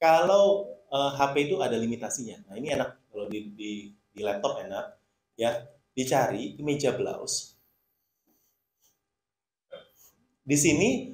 Kalau 0.00 0.72
uh, 0.88 0.96
eh, 0.96 1.10
HP 1.20 1.34
itu 1.52 1.56
ada 1.60 1.76
limitasinya. 1.76 2.48
Nah 2.48 2.56
ini 2.56 2.72
enak 2.72 3.12
kalau 3.12 3.28
di, 3.28 3.52
di, 3.52 3.72
di 3.92 4.20
laptop 4.24 4.64
enak 4.64 4.96
ya. 5.36 5.52
Dicari 5.92 6.56
di 6.56 6.64
meja 6.64 6.96
blouse. 6.96 7.52
Di 10.40 10.56
sini 10.56 11.12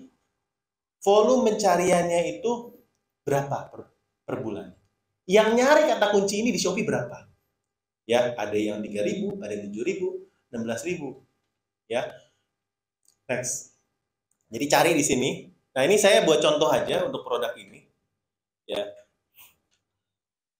volume 1.02 1.50
pencariannya 1.50 2.38
itu 2.38 2.78
berapa 3.26 3.74
per, 3.74 3.80
per 4.22 4.36
bulan. 4.38 4.70
Yang 5.26 5.48
nyari 5.58 5.82
kata 5.90 6.14
kunci 6.14 6.46
ini 6.46 6.54
di 6.54 6.62
Shopee 6.62 6.86
berapa? 6.86 7.26
Ya, 8.08 8.32
ada 8.38 8.56
yang 8.56 8.80
3.000, 8.80 9.42
ada 9.44 9.52
yang 9.52 9.68
7.000, 9.68 10.17
16.000. 10.52 11.18
Ya. 11.88 12.08
Next. 13.28 13.76
Jadi 14.48 14.64
cari 14.68 14.90
di 14.96 15.04
sini. 15.04 15.30
Nah, 15.76 15.84
ini 15.84 16.00
saya 16.00 16.24
buat 16.24 16.40
contoh 16.40 16.68
aja 16.72 17.04
untuk 17.04 17.22
produk 17.24 17.52
ini. 17.60 17.84
Ya. 18.68 18.84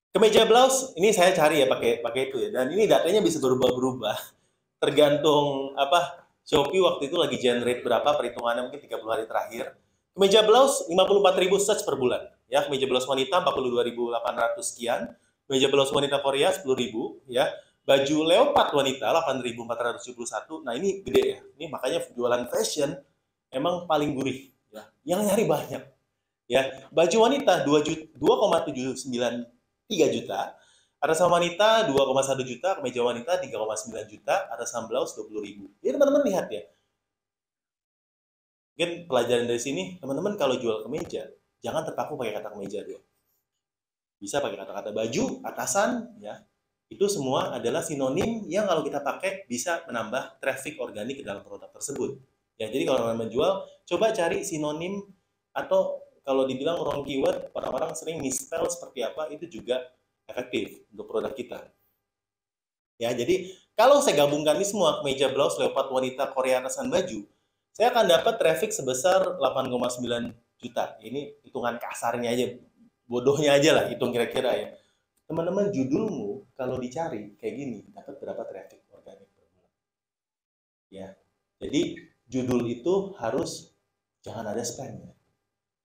Kemeja 0.09 0.49
blouse 0.49 0.97
ini 0.97 1.13
saya 1.13 1.33
cari 1.37 1.61
ya 1.61 1.67
pakai 1.69 2.01
pakai 2.01 2.33
itu 2.33 2.37
ya. 2.41 2.49
Dan 2.49 2.73
ini 2.73 2.89
datanya 2.89 3.21
bisa 3.21 3.37
berubah-berubah. 3.37 4.17
Tergantung 4.81 5.77
apa 5.77 6.29
Shopee 6.49 6.81
waktu 6.81 7.13
itu 7.13 7.17
lagi 7.19 7.37
generate 7.37 7.85
berapa 7.85 8.17
perhitungannya 8.17 8.65
mungkin 8.65 8.81
30 8.81 9.05
hari 9.05 9.29
terakhir 9.29 9.77
Kemeja 10.19 10.43
blouse 10.43 10.83
54.000 10.91 11.63
search 11.63 11.83
per 11.87 11.95
bulan. 11.95 12.19
Ya, 12.51 12.65
kemeja 12.67 12.91
blouse 12.91 13.07
wanita 13.07 13.39
42.800 13.39 14.59
sekian. 14.67 15.15
Kemeja 15.47 15.71
blouse 15.71 15.95
wanita 15.95 16.19
Korea 16.19 16.51
10.000 16.51 16.65
ya. 17.31 17.47
Baju 17.89 18.17
leopard 18.21 18.69
wanita 18.69 19.09
8.471. 19.09 20.61
Nah, 20.61 20.77
ini 20.77 21.01
gede 21.01 21.23
ya. 21.25 21.41
Ini 21.57 21.65
makanya 21.73 22.05
jualan 22.13 22.45
fashion 22.53 22.93
emang 23.49 23.89
paling 23.89 24.13
gurih 24.13 24.53
ya. 24.69 24.85
Yang 25.01 25.21
nyari 25.25 25.45
banyak. 25.49 25.81
Ya, 26.49 26.85
baju 26.93 27.17
wanita 27.29 27.65
2,793 27.65 29.09
juta. 30.13 30.53
Ada 31.01 31.13
sama 31.17 31.41
wanita 31.41 31.89
2,1 31.89 32.45
juta, 32.45 32.77
kemeja 32.77 33.01
wanita 33.01 33.41
3,9 33.41 34.05
juta, 34.05 34.49
ada 34.49 34.65
sama 34.65 34.89
blouse 34.89 35.15
20 35.17 35.45
ribu. 35.45 35.71
Jadi 35.79 35.93
teman-teman 35.95 36.25
lihat 36.25 36.49
ya, 36.51 36.65
Mungkin 38.79 39.11
pelajaran 39.11 39.43
dari 39.43 39.59
sini, 39.59 39.99
teman-teman 39.99 40.39
kalau 40.39 40.55
jual 40.55 40.79
kemeja, 40.87 41.27
jangan 41.59 41.83
terpaku 41.83 42.15
pakai 42.15 42.31
kata 42.31 42.55
kemeja 42.55 42.79
dulu. 42.87 43.03
Bisa 44.23 44.39
pakai 44.39 44.55
kata-kata 44.55 44.95
baju, 44.95 45.43
atasan, 45.43 46.15
ya. 46.23 46.39
Itu 46.89 47.05
semua 47.05 47.53
adalah 47.53 47.85
sinonim 47.85 48.49
yang 48.49 48.65
kalau 48.65 48.81
kita 48.81 49.05
pakai 49.05 49.45
bisa 49.45 49.85
menambah 49.85 50.41
traffic 50.41 50.81
organik 50.81 51.21
ke 51.21 51.23
dalam 51.23 51.45
produk 51.45 51.69
tersebut. 51.69 52.17
Ya, 52.57 52.67
jadi 52.67 52.89
kalau 52.89 53.07
teman 53.07 53.29
menjual, 53.29 53.63
coba 53.87 54.11
cari 54.11 54.41
sinonim 54.41 55.05
atau 55.53 56.01
kalau 56.25 56.49
dibilang 56.49 56.81
wrong 56.81 57.05
keyword, 57.05 57.53
orang-orang 57.53 57.93
sering 57.93 58.19
misspell 58.19 58.65
seperti 58.67 59.05
apa, 59.05 59.29
itu 59.29 59.47
juga 59.47 59.85
efektif 60.27 60.83
untuk 60.91 61.09
produk 61.09 61.33
kita. 61.33 61.69
Ya, 62.99 63.15
jadi 63.15 63.53
kalau 63.79 64.03
saya 64.03 64.27
gabungkan 64.27 64.59
ini 64.59 64.67
semua, 64.67 64.99
meja 65.07 65.31
blouse, 65.31 65.55
leopard 65.55 65.87
wanita, 65.87 66.35
korea 66.35 66.59
atasan 66.59 66.91
baju, 66.91 67.23
saya 67.71 67.95
akan 67.95 68.11
dapat 68.11 68.35
traffic 68.35 68.75
sebesar 68.75 69.39
8,9 69.39 70.35
juta. 70.59 70.99
Ini 70.99 71.39
hitungan 71.47 71.79
kasarnya 71.79 72.35
aja, 72.35 72.45
bodohnya 73.07 73.55
aja 73.55 73.71
lah, 73.71 73.85
hitung 73.87 74.11
kira-kira 74.11 74.51
ya. 74.51 74.67
Teman-teman, 75.29 75.69
judulmu 75.69 76.49
kalau 76.57 76.81
dicari 76.81 77.37
kayak 77.37 77.53
gini, 77.53 77.79
dapat 77.93 78.17
berapa 78.17 78.41
traffic 78.49 78.81
organik 78.89 79.29
per 79.29 79.45
bulan? 79.53 79.71
Ya, 80.89 81.07
jadi 81.61 81.81
judul 82.25 82.65
itu 82.65 83.13
harus 83.21 83.77
jangan 84.25 84.49
ada 84.49 84.65
spam 84.65 84.97
ya. 84.97 85.13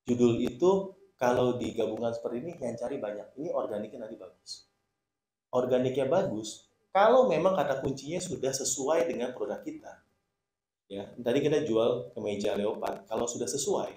Judul 0.08 0.40
itu 0.40 0.96
kalau 1.20 1.60
digabungkan 1.60 2.16
seperti 2.16 2.40
ini 2.40 2.52
yang 2.56 2.72
cari 2.80 2.96
banyak. 2.96 3.36
Ini 3.36 3.52
organiknya 3.52 4.08
nanti 4.08 4.16
bagus. 4.16 4.64
Organiknya 5.52 6.08
bagus, 6.08 6.72
kalau 6.88 7.28
memang 7.28 7.52
kata 7.52 7.84
kuncinya 7.84 8.24
sudah 8.24 8.48
sesuai 8.48 9.12
dengan 9.12 9.36
produk 9.36 9.60
kita. 9.60 9.92
Ya, 10.88 11.12
tadi 11.20 11.44
kita 11.44 11.68
jual 11.68 12.16
kemeja 12.16 12.56
leopard. 12.56 13.04
Kalau 13.12 13.28
sudah 13.28 13.48
sesuai, 13.50 13.92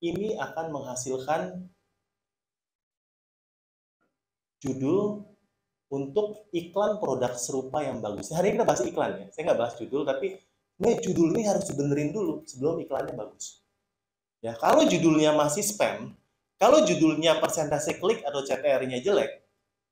ini 0.00 0.32
akan 0.40 0.72
menghasilkan 0.72 1.68
judul 4.62 5.26
untuk 5.92 6.48
iklan 6.54 7.02
produk 7.02 7.34
serupa 7.36 7.82
yang 7.82 8.00
bagus. 8.00 8.32
Hari 8.32 8.54
ini 8.54 8.62
kita 8.62 8.64
bahas 8.64 8.82
iklan 8.86 9.12
ya. 9.18 9.26
Saya 9.34 9.42
nggak 9.52 9.60
bahas 9.60 9.74
judul, 9.76 10.06
tapi 10.06 10.38
ini 10.80 10.90
judul 11.02 11.34
ini 11.36 11.42
harus 11.44 11.68
dibenerin 11.68 12.14
dulu 12.14 12.46
sebelum 12.48 12.80
iklannya 12.80 13.12
bagus. 13.12 13.60
Ya, 14.40 14.56
kalau 14.56 14.88
judulnya 14.88 15.36
masih 15.36 15.62
spam, 15.62 16.16
kalau 16.56 16.86
judulnya 16.86 17.42
persentase 17.42 17.98
klik 17.98 18.22
atau 18.24 18.40
CTR-nya 18.42 19.02
jelek, 19.02 19.42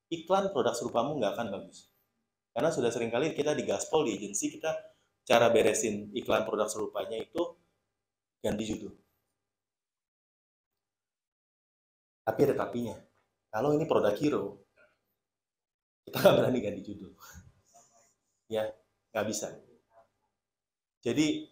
iklan 0.08 0.54
produk 0.54 0.72
serupamu 0.72 1.18
nggak 1.20 1.36
akan 1.36 1.48
bagus. 1.50 1.90
Karena 2.50 2.70
sudah 2.70 2.90
sering 2.90 3.12
kali 3.14 3.34
kita 3.36 3.54
di 3.54 3.62
gaspol 3.62 4.06
di 4.06 4.18
agensi 4.18 4.50
kita 4.50 4.74
cara 5.22 5.52
beresin 5.52 6.10
iklan 6.16 6.42
produk 6.42 6.66
serupanya 6.66 7.20
itu 7.20 7.42
ganti 8.42 8.64
judul. 8.66 8.94
Tapi 12.26 12.40
ada 12.46 12.54
tapinya. 12.66 13.09
Kalau 13.50 13.74
ini 13.74 13.84
produk 13.84 14.14
hero, 14.14 14.62
kita 16.06 16.16
nggak 16.22 16.34
berani 16.38 16.58
ganti 16.62 16.82
judul. 16.86 17.12
Ya, 18.50 18.66
nggak 19.14 19.26
bisa. 19.30 19.46
Jadi 21.06 21.46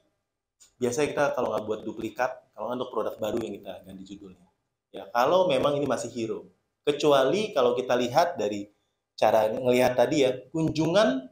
biasanya 0.83 1.09
kita 1.15 1.25
kalau 1.39 1.55
nggak 1.55 1.63
buat 1.63 1.81
duplikat, 1.87 2.51
kalau 2.59 2.75
untuk 2.75 2.91
produk 2.91 3.15
baru 3.23 3.39
yang 3.39 3.55
kita 3.63 3.87
ganti 3.87 4.03
judulnya. 4.03 4.49
Ya, 4.91 5.07
kalau 5.15 5.47
memang 5.47 5.79
ini 5.79 5.87
masih 5.87 6.11
hero. 6.11 6.51
Kecuali 6.83 7.55
kalau 7.55 7.79
kita 7.79 7.95
lihat 7.95 8.35
dari 8.35 8.67
cara 9.15 9.47
ngelihat 9.47 9.95
tadi 9.95 10.27
ya, 10.27 10.35
kunjungan 10.51 11.31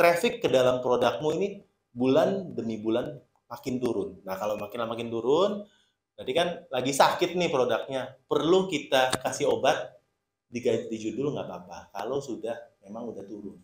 traffic 0.00 0.40
ke 0.40 0.48
dalam 0.48 0.80
produkmu 0.80 1.28
ini 1.36 1.60
bulan 1.92 2.56
demi 2.56 2.80
bulan 2.80 3.20
makin 3.44 3.76
turun. 3.78 4.24
Nah, 4.26 4.40
kalau 4.40 4.56
makin 4.56 4.78
lama 4.82 4.96
makin 4.96 5.08
turun, 5.12 5.68
berarti 6.14 6.32
kan 6.32 6.48
lagi 6.70 6.92
sakit 6.94 7.34
nih 7.34 7.50
produknya. 7.50 8.14
Perlu 8.26 8.70
kita 8.70 9.14
kasih 9.20 9.50
obat 9.50 9.98
diganti 10.48 10.96
judul 10.96 11.34
nggak 11.34 11.46
apa-apa. 11.46 11.78
Kalau 11.90 12.22
sudah 12.22 12.54
memang 12.86 13.10
udah 13.10 13.24
turun. 13.26 13.58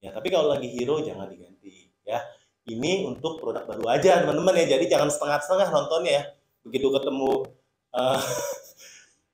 Ya, 0.00 0.16
tapi 0.16 0.32
kalau 0.32 0.48
lagi 0.48 0.68
hero 0.72 1.00
jangan 1.00 1.28
diganti 1.28 1.92
ya. 2.04 2.20
Ini 2.68 3.08
untuk 3.08 3.40
produk 3.40 3.64
baru 3.64 3.88
aja 3.88 4.20
teman-teman 4.22 4.52
ya. 4.64 4.76
Jadi 4.76 4.84
jangan 4.92 5.08
setengah-setengah 5.08 5.68
nontonnya 5.72 6.12
ya. 6.12 6.24
Begitu 6.62 6.92
ketemu 6.92 7.48
uh, 7.96 8.20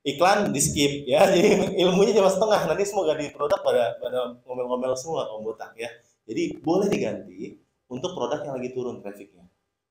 iklan 0.06 0.54
di 0.54 0.60
skip 0.62 1.02
ya 1.04 1.26
jadi 1.34 1.74
ilmunya 1.82 2.14
cuma 2.14 2.30
setengah 2.30 2.70
nanti 2.70 2.86
semua 2.86 3.10
ganti 3.10 3.26
produk 3.34 3.58
pada 3.58 3.98
pada 3.98 4.38
ngomel-ngomel 4.46 4.94
semua 4.94 5.26
om 5.34 5.42
botak 5.42 5.74
ya 5.74 5.90
jadi 6.30 6.62
boleh 6.62 6.86
diganti 6.86 7.58
untuk 7.90 8.14
produk 8.14 8.46
yang 8.46 8.54
lagi 8.54 8.70
turun 8.70 9.02
trafficnya 9.02 9.45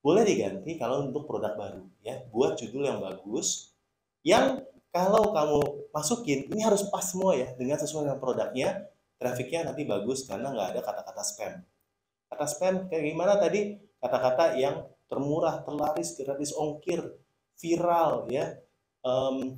boleh 0.05 0.21
diganti 0.21 0.77
kalau 0.77 1.09
untuk 1.09 1.25
produk 1.25 1.57
baru 1.57 1.81
ya. 2.05 2.21
Buat 2.29 2.61
judul 2.61 2.85
yang 2.85 3.01
bagus 3.01 3.73
yang 4.21 4.61
kalau 4.93 5.33
kamu 5.33 5.89
masukin 5.89 6.45
ini 6.53 6.61
harus 6.61 6.85
pas 6.93 7.01
semua 7.01 7.33
ya 7.33 7.49
dengan 7.57 7.81
sesuai 7.81 8.05
dengan 8.05 8.21
produknya 8.21 8.85
trafficnya 9.17 9.65
nanti 9.65 9.81
bagus 9.81 10.29
karena 10.29 10.53
nggak 10.53 10.77
ada 10.77 10.81
kata-kata 10.85 11.23
spam. 11.25 11.53
Kata 12.29 12.45
spam 12.45 12.75
kayak 12.85 13.01
gimana 13.01 13.33
tadi? 13.41 13.81
Kata-kata 13.97 14.53
yang 14.53 14.85
termurah 15.09 15.65
terlaris 15.65 16.13
gratis 16.21 16.53
ongkir 16.53 17.01
viral 17.57 18.29
ya. 18.29 18.61
Um, 19.01 19.57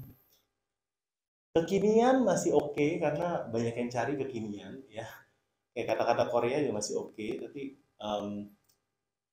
Kekinian 1.58 2.22
masih 2.22 2.54
oke 2.54 2.78
okay, 2.78 3.02
karena 3.02 3.50
banyak 3.50 3.74
yang 3.74 3.90
cari 3.90 4.14
kekinian 4.14 4.78
ya. 4.94 5.10
Kayak 5.74 5.98
kata-kata 5.98 6.30
Korea 6.30 6.62
juga 6.62 6.78
masih 6.78 6.94
oke, 7.02 7.18
okay, 7.18 7.42
tapi 7.42 7.62
um, 7.98 8.46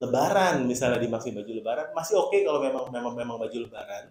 Lebaran 0.02 0.66
misalnya 0.66 0.98
dimaksud 0.98 1.30
baju 1.35 1.52
Lebaran 1.54 1.87
masih 1.94 2.18
oke 2.18 2.35
okay 2.35 2.40
kalau 2.42 2.59
memang 2.59 2.90
memang 2.90 3.12
memang 3.14 3.37
baju 3.38 3.59
Lebaran. 3.68 4.11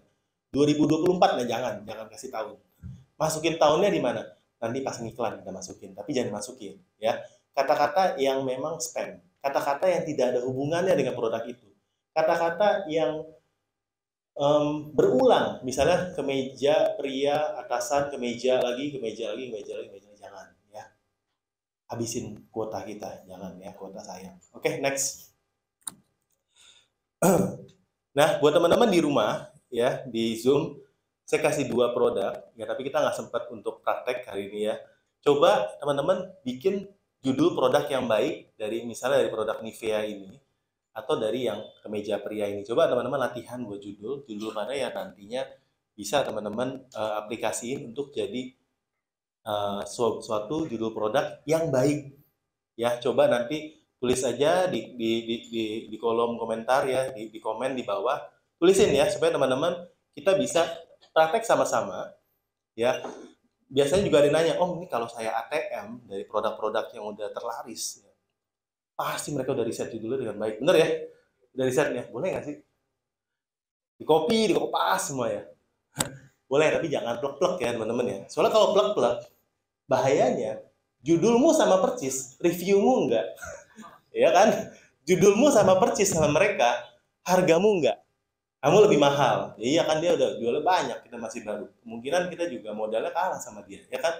2024 0.54 1.18
nah 1.18 1.46
jangan 1.46 1.74
jangan 1.82 2.06
kasih 2.08 2.30
tahun. 2.30 2.56
Masukin 3.18 3.54
tahunnya 3.58 3.90
di 3.90 4.00
mana? 4.00 4.22
Nanti 4.62 4.78
pas 4.80 4.96
ngiklan 4.96 5.44
kita 5.44 5.50
masukin, 5.52 5.90
tapi 5.92 6.10
jangan 6.16 6.40
masukin 6.40 6.80
ya. 6.96 7.20
Kata-kata 7.54 8.18
yang 8.18 8.42
memang 8.42 8.82
spam, 8.82 9.22
kata-kata 9.38 9.86
yang 9.86 10.02
tidak 10.02 10.34
ada 10.34 10.40
hubungannya 10.42 10.98
dengan 10.98 11.14
produk 11.14 11.44
itu. 11.46 11.68
Kata-kata 12.10 12.90
yang 12.90 13.22
um, 14.38 14.90
berulang 14.94 15.62
misalnya 15.62 16.12
kemeja 16.14 16.98
pria 16.98 17.54
atasan 17.64 18.10
kemeja 18.10 18.60
lagi 18.62 18.94
kemeja 18.94 19.34
lagi 19.34 19.50
kemeja 19.50 19.72
lagi 19.78 19.88
kemeja 19.90 20.06
lagi 20.10 20.18
jangan 20.18 20.46
ya 20.70 20.84
habisin 21.90 22.46
kuota 22.50 22.82
kita 22.82 23.26
jangan 23.26 23.58
ya 23.62 23.72
kuota 23.74 24.02
saya 24.02 24.34
oke 24.54 24.62
okay, 24.62 24.82
next 24.82 25.33
nah 28.18 28.28
buat 28.38 28.52
teman-teman 28.52 28.88
di 28.92 29.00
rumah 29.00 29.48
ya 29.72 30.04
di 30.04 30.36
zoom 30.36 30.76
saya 31.24 31.40
kasih 31.40 31.72
dua 31.72 31.96
produk 31.96 32.36
ya 32.52 32.68
tapi 32.68 32.84
kita 32.84 33.00
nggak 33.00 33.16
sempat 33.16 33.48
untuk 33.48 33.80
praktek 33.80 34.28
hari 34.28 34.52
ini 34.52 34.68
ya 34.68 34.76
coba 35.24 35.72
teman-teman 35.80 36.28
bikin 36.44 36.84
judul 37.24 37.56
produk 37.56 37.88
yang 37.88 38.04
baik 38.04 38.52
dari 38.60 38.84
misalnya 38.84 39.24
dari 39.24 39.32
produk 39.32 39.64
Nivea 39.64 40.04
ini 40.04 40.36
atau 40.94 41.18
dari 41.18 41.50
yang 41.50 41.58
kemeja 41.82 42.22
pria 42.22 42.46
ini. 42.46 42.62
Coba 42.62 42.86
teman-teman 42.86 43.18
latihan 43.18 43.58
buat 43.66 43.82
judul, 43.82 44.22
judul 44.30 44.54
mana 44.54 44.78
yang 44.78 44.94
nantinya 44.94 45.42
bisa 45.96 46.22
teman-teman 46.22 46.86
uh, 46.94 47.26
aplikasiin 47.26 47.90
untuk 47.90 48.14
jadi 48.14 48.54
uh, 49.42 49.82
suatu 49.90 50.70
judul 50.70 50.94
produk 50.94 51.42
yang 51.50 51.74
baik. 51.74 52.14
Ya, 52.78 52.98
coba 53.02 53.26
nanti 53.26 53.83
tulis 53.98 54.20
aja 54.22 54.66
di 54.68 54.94
di 54.98 55.10
di 55.24 55.36
di, 55.48 55.64
di 55.90 55.96
kolom 55.96 56.36
komentar 56.36 56.86
ya, 56.86 57.10
di, 57.14 57.30
di 57.30 57.38
komen 57.40 57.74
di 57.76 57.82
bawah. 57.86 58.20
Tulisin 58.58 58.94
ya 58.94 59.10
supaya 59.10 59.34
teman-teman 59.34 59.74
kita 60.14 60.38
bisa 60.38 60.62
praktek 61.10 61.42
sama-sama 61.42 62.14
ya. 62.78 63.02
Biasanya 63.70 64.06
juga 64.06 64.22
ada 64.22 64.30
nanya, 64.30 64.54
"Oh, 64.62 64.78
ini 64.78 64.86
kalau 64.86 65.10
saya 65.10 65.34
ATM 65.46 66.06
dari 66.06 66.24
produk-produk 66.28 66.94
yang 66.94 67.10
udah 67.10 67.32
terlaris 67.34 68.04
ya, 68.04 68.12
pasti 68.94 69.34
mereka 69.34 69.52
udah 69.54 69.66
riset 69.66 69.90
dulu 69.90 70.14
dengan 70.18 70.38
baik. 70.38 70.62
Bener 70.62 70.76
ya? 70.78 70.88
Udah 71.54 71.64
risetnya 71.66 72.02
boleh 72.10 72.28
nggak 72.34 72.44
sih? 72.46 72.56
Di 73.98 74.04
copy 74.06 74.50
di 74.50 74.54
kopas 74.54 75.10
semua 75.10 75.30
ya. 75.30 75.42
Boleh 76.50 76.70
tapi 76.70 76.86
jangan 76.90 77.18
plek-plek 77.18 77.56
ya 77.62 77.70
teman-teman 77.74 78.06
ya. 78.06 78.18
Soalnya 78.30 78.52
kalau 78.54 78.74
plek-plek 78.74 79.26
bahayanya 79.90 80.62
judulmu 81.04 81.52
sama 81.52 81.78
percis 81.84 82.40
reviewmu 82.40 83.06
enggak 83.06 83.26
ya 84.14 84.30
kan 84.30 84.70
judulmu 85.04 85.50
sama 85.50 85.76
percis 85.82 86.14
sama 86.14 86.30
mereka 86.30 86.78
hargamu 87.26 87.82
enggak 87.82 87.98
kamu 88.64 88.88
lebih 88.88 88.98
mahal 89.02 89.52
ya, 89.60 89.66
iya 89.66 89.82
kan 89.84 90.00
dia 90.00 90.16
udah 90.16 90.40
jualnya 90.40 90.62
banyak 90.64 90.98
kita 91.04 91.16
masih 91.20 91.40
baru 91.44 91.66
kemungkinan 91.82 92.22
kita 92.32 92.44
juga 92.48 92.70
modalnya 92.72 93.12
kalah 93.12 93.42
sama 93.42 93.60
dia 93.66 93.82
ya 93.90 93.98
kan 93.98 94.14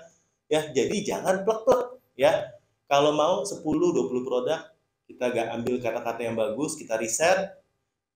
ya 0.51 0.61
jadi 0.75 0.97
jangan 1.01 1.47
plek-plek 1.47 2.03
ya 2.19 2.53
kalau 2.85 3.17
mau 3.17 3.41
10 3.47 3.65
20 3.65 4.29
produk 4.29 4.75
kita 5.05 5.25
gak 5.31 5.49
ambil 5.61 5.75
kata-kata 5.81 6.21
yang 6.25 6.37
bagus, 6.37 6.77
kita 6.81 6.97
riset 6.97 7.61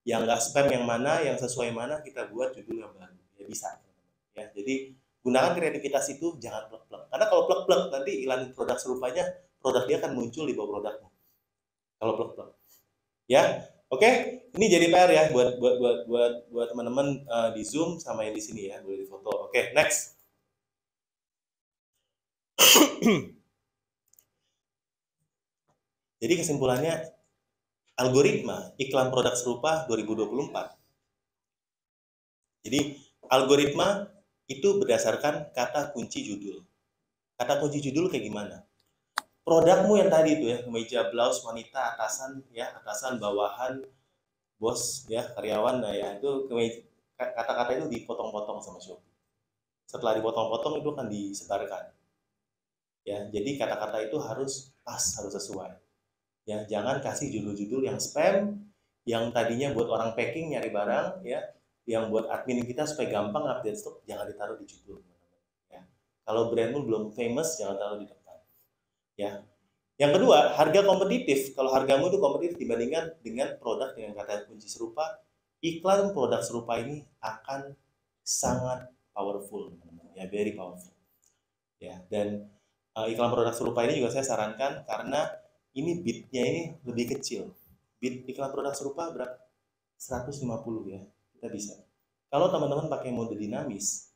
yang 0.08 0.24
gak 0.24 0.40
spam 0.40 0.72
yang 0.72 0.84
mana, 0.88 1.20
yang 1.20 1.36
sesuai 1.36 1.70
mana 1.72 2.00
kita 2.00 2.32
buat 2.32 2.56
judul 2.56 2.80
yang 2.80 2.92
baru. 2.96 3.16
Ya 3.36 3.44
bisa. 3.44 3.68
Ya, 4.32 4.48
jadi 4.54 4.96
gunakan 5.20 5.52
kreativitas 5.52 6.08
itu 6.08 6.40
jangan 6.40 6.72
plek-plek. 6.72 7.12
Karena 7.12 7.26
kalau 7.28 7.42
plek-plek 7.44 7.82
nanti 7.92 8.12
iklan 8.24 8.50
produk 8.56 8.78
serupanya 8.80 9.24
produk 9.60 9.84
dia 9.84 9.96
akan 10.00 10.12
muncul 10.16 10.48
di 10.48 10.54
bawah 10.56 10.80
produkmu. 10.80 11.08
Kalau 11.98 12.14
plek-plek. 12.14 12.50
Ya, 13.28 13.66
oke. 13.90 14.00
Okay? 14.00 14.14
Ini 14.56 14.66
jadi 14.66 14.86
PR 14.90 15.10
ya 15.12 15.24
buat 15.30 15.60
buat 15.60 15.76
buat 15.78 15.98
buat 16.08 16.32
buat 16.50 16.66
teman-teman 16.72 17.26
uh, 17.28 17.50
di 17.52 17.62
Zoom 17.62 18.00
sama 18.00 18.24
yang 18.24 18.34
di 18.34 18.42
sini 18.42 18.70
ya, 18.72 18.80
boleh 18.82 19.04
difoto. 19.04 19.28
Oke, 19.28 19.52
okay, 19.52 19.64
next. 19.76 20.18
Jadi 26.18 26.34
kesimpulannya 26.34 27.14
algoritma 27.94 28.74
iklan 28.78 29.14
produk 29.14 29.38
serupa 29.38 29.86
2024. 29.86 30.74
Jadi 32.66 32.98
algoritma 33.30 34.10
itu 34.50 34.82
berdasarkan 34.82 35.54
kata 35.54 35.94
kunci 35.94 36.26
judul. 36.26 36.66
Kata 37.38 37.62
kunci 37.62 37.78
judul 37.78 38.10
kayak 38.10 38.26
gimana? 38.26 38.67
Produkmu 39.48 39.96
yang 39.96 40.12
tadi 40.12 40.36
itu 40.36 40.44
ya, 40.52 40.58
kemeja 40.60 41.00
blouse 41.08 41.40
wanita 41.40 41.96
atasan 41.96 42.44
ya, 42.52 42.68
atasan 42.76 43.16
bawahan 43.16 43.80
bos 44.60 45.08
ya, 45.08 45.24
karyawan 45.32 45.80
nah 45.80 45.94
ya 45.94 46.20
itu 46.20 46.50
kata-kata 47.16 47.80
itu 47.80 47.86
dipotong-potong 47.88 48.60
sama 48.60 48.78
Shopee. 48.78 49.08
Setelah 49.88 50.20
dipotong-potong 50.20 50.84
itu 50.84 50.88
akan 50.92 51.06
disebarkan. 51.08 51.84
Ya, 53.08 53.24
jadi 53.32 53.56
kata-kata 53.56 54.04
itu 54.04 54.20
harus 54.20 54.76
pas, 54.84 55.00
harus 55.00 55.32
sesuai. 55.32 55.72
Ya, 56.44 56.68
jangan 56.68 57.00
kasih 57.00 57.32
judul-judul 57.32 57.88
yang 57.88 57.96
spam 57.96 58.68
yang 59.08 59.32
tadinya 59.32 59.72
buat 59.72 59.88
orang 59.88 60.12
packing 60.12 60.52
nyari 60.52 60.68
barang 60.68 61.24
ya, 61.24 61.40
yang 61.88 62.12
buat 62.12 62.28
admin 62.28 62.68
kita 62.68 62.84
supaya 62.84 63.08
gampang 63.08 63.48
update 63.48 63.80
stok 63.80 64.04
jangan 64.04 64.28
ditaruh 64.28 64.60
di 64.60 64.68
judul 64.68 65.00
ya 65.72 65.80
kalau 66.28 66.52
brandmu 66.52 66.84
belum 66.84 67.04
famous 67.16 67.56
jangan 67.56 67.80
taruh 67.80 67.98
di 68.04 68.06
depan 68.12 68.17
ya. 69.18 69.42
Yang 69.98 70.22
kedua 70.22 70.54
harga 70.54 70.80
kompetitif. 70.86 71.58
Kalau 71.58 71.74
hargamu 71.74 72.06
itu 72.06 72.22
kompetitif 72.22 72.56
dibandingkan 72.62 73.18
dengan 73.18 73.58
produk 73.58 73.90
dengan 73.98 74.14
kata 74.14 74.46
kunci 74.46 74.70
serupa 74.70 75.18
iklan 75.58 76.14
produk 76.14 76.38
serupa 76.38 76.78
ini 76.78 77.02
akan 77.18 77.74
sangat 78.22 78.86
powerful 79.10 79.74
ya 80.14 80.30
very 80.30 80.54
powerful. 80.54 80.94
Ya 81.82 81.98
dan 82.06 82.46
uh, 82.94 83.10
iklan 83.10 83.34
produk 83.34 83.50
serupa 83.50 83.82
ini 83.86 83.98
juga 83.98 84.14
saya 84.14 84.22
sarankan 84.22 84.86
karena 84.86 85.26
ini 85.74 85.98
bitnya 85.98 86.46
ini 86.46 86.62
lebih 86.86 87.18
kecil. 87.18 87.50
Bit 87.98 88.30
iklan 88.30 88.54
produk 88.54 88.70
serupa 88.78 89.10
berapa 89.10 89.34
150 89.98 90.94
ya 90.94 91.02
kita 91.34 91.50
bisa. 91.50 91.74
Kalau 92.30 92.52
teman-teman 92.52 92.86
pakai 92.92 93.10
mode 93.10 93.34
dinamis, 93.34 94.12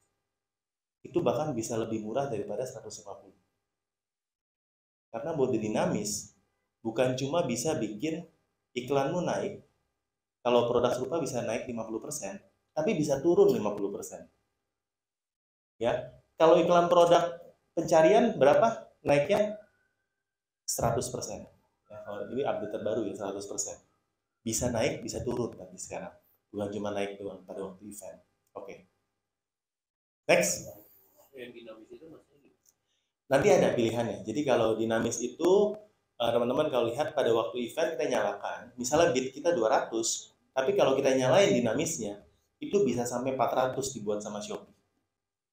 itu 1.03 1.19
bahkan 1.25 1.51
bisa 1.57 1.75
lebih 1.81 2.05
murah 2.05 2.29
daripada 2.29 2.63
150. 2.63 3.42
Karena 5.13 5.37
mode 5.37 5.61
dinamis 5.61 6.33
bukan 6.81 7.15
cuma 7.21 7.45
bisa 7.45 7.77
bikin 7.77 8.25
iklanmu 8.73 9.21
naik, 9.21 9.61
kalau 10.41 10.67
produk 10.67 10.97
serupa 10.97 11.21
bisa 11.21 11.45
naik 11.45 11.69
50%, 11.69 12.41
tapi 12.73 12.97
bisa 12.97 13.21
turun 13.21 13.53
50%. 13.53 14.25
Ya, 15.79 16.17
kalau 16.41 16.57
iklan 16.59 16.89
produk 16.89 17.37
pencarian 17.77 18.41
berapa 18.41 18.89
naiknya? 19.05 19.61
100%. 20.65 21.45
Ya, 21.93 21.99
kalau 22.09 22.25
ini 22.33 22.43
update 22.43 22.73
terbaru 22.73 23.05
ya 23.05 23.15
100%. 23.15 23.37
Bisa 24.43 24.73
naik, 24.73 25.05
bisa 25.05 25.21
turun 25.23 25.53
tapi 25.55 25.77
sekarang 25.77 26.17
bukan 26.53 26.69
cuma 26.69 26.93
naik 26.93 27.17
doang 27.17 27.41
pada 27.49 27.65
waktu 27.65 27.89
event 27.89 28.21
oke 28.53 28.69
okay. 28.69 28.85
next 30.29 30.69
nanti 33.33 33.49
ada 33.49 33.73
pilihannya. 33.73 34.29
Jadi 34.29 34.41
kalau 34.45 34.77
dinamis 34.77 35.17
itu 35.25 35.73
eh, 36.21 36.31
teman-teman 36.31 36.69
kalau 36.69 36.93
lihat 36.93 37.17
pada 37.17 37.33
waktu 37.33 37.65
event 37.65 37.97
kita 37.97 38.05
nyalakan 38.13 38.77
misalnya 38.77 39.17
bid 39.17 39.33
kita 39.33 39.57
200 39.57 39.89
tapi 40.53 40.77
kalau 40.77 40.93
kita 40.93 41.17
nyalain 41.17 41.57
dinamisnya 41.57 42.21
itu 42.61 42.85
bisa 42.85 43.09
sampai 43.09 43.33
400 43.33 43.81
dibuat 43.97 44.21
sama 44.21 44.45
Shopee. 44.45 44.77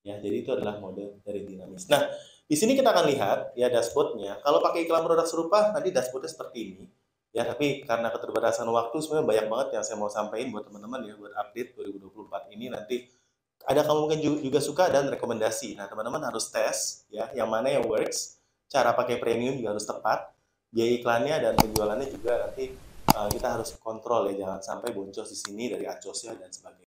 Ya 0.03 0.19
jadi 0.19 0.43
itu 0.43 0.51
adalah 0.51 0.75
mode 0.83 1.23
dari 1.23 1.47
dinamis. 1.47 1.87
Nah 1.87 2.03
di 2.43 2.59
sini 2.59 2.75
kita 2.75 2.91
akan 2.91 3.05
lihat 3.07 3.39
ya 3.55 3.71
dashboardnya. 3.71 4.43
Kalau 4.43 4.59
pakai 4.59 4.83
iklan 4.83 5.07
produk 5.07 5.23
serupa 5.23 5.71
nanti 5.71 5.95
dashboardnya 5.95 6.31
seperti 6.35 6.59
ini. 6.59 6.85
Ya, 7.29 7.45
tapi 7.45 7.85
karena 7.85 8.09
keterbatasan 8.09 8.65
waktu 8.73 8.97
sebenarnya 9.05 9.27
banyak 9.29 9.45
banget 9.53 9.67
yang 9.77 9.83
saya 9.85 10.01
mau 10.01 10.09
sampaikan 10.09 10.49
buat 10.49 10.65
teman-teman 10.65 11.05
ya 11.05 11.13
buat 11.13 11.29
update 11.37 11.77
2024 11.77 12.57
ini. 12.57 12.65
Nanti 12.73 13.05
ada 13.67 13.81
kamu 13.83 13.99
mungkin 14.07 14.19
juga 14.43 14.59
suka 14.63 14.87
dan 14.87 15.11
rekomendasi. 15.11 15.75
Nah, 15.75 15.85
teman-teman 15.91 16.23
harus 16.23 16.47
tes 16.49 17.03
ya 17.11 17.29
yang 17.35 17.51
mana 17.51 17.69
yang 17.69 17.85
works, 17.85 18.39
cara 18.71 18.95
pakai 18.95 19.19
premium 19.19 19.57
juga 19.57 19.75
harus 19.75 19.85
tepat, 19.85 20.31
biaya 20.69 20.91
iklannya 21.01 21.35
dan 21.41 21.53
penjualannya 21.57 22.07
juga 22.09 22.49
nanti 22.49 22.73
uh, 23.13 23.29
kita 23.29 23.47
harus 23.57 23.73
kontrol 23.81 24.29
ya 24.29 24.45
jangan 24.45 24.61
sampai 24.61 24.89
boncos 24.93 25.29
di 25.29 25.37
sini 25.37 25.69
dari 25.69 25.85
acosnya 25.85 26.37
dan 26.37 26.49
sebagainya. 26.53 26.88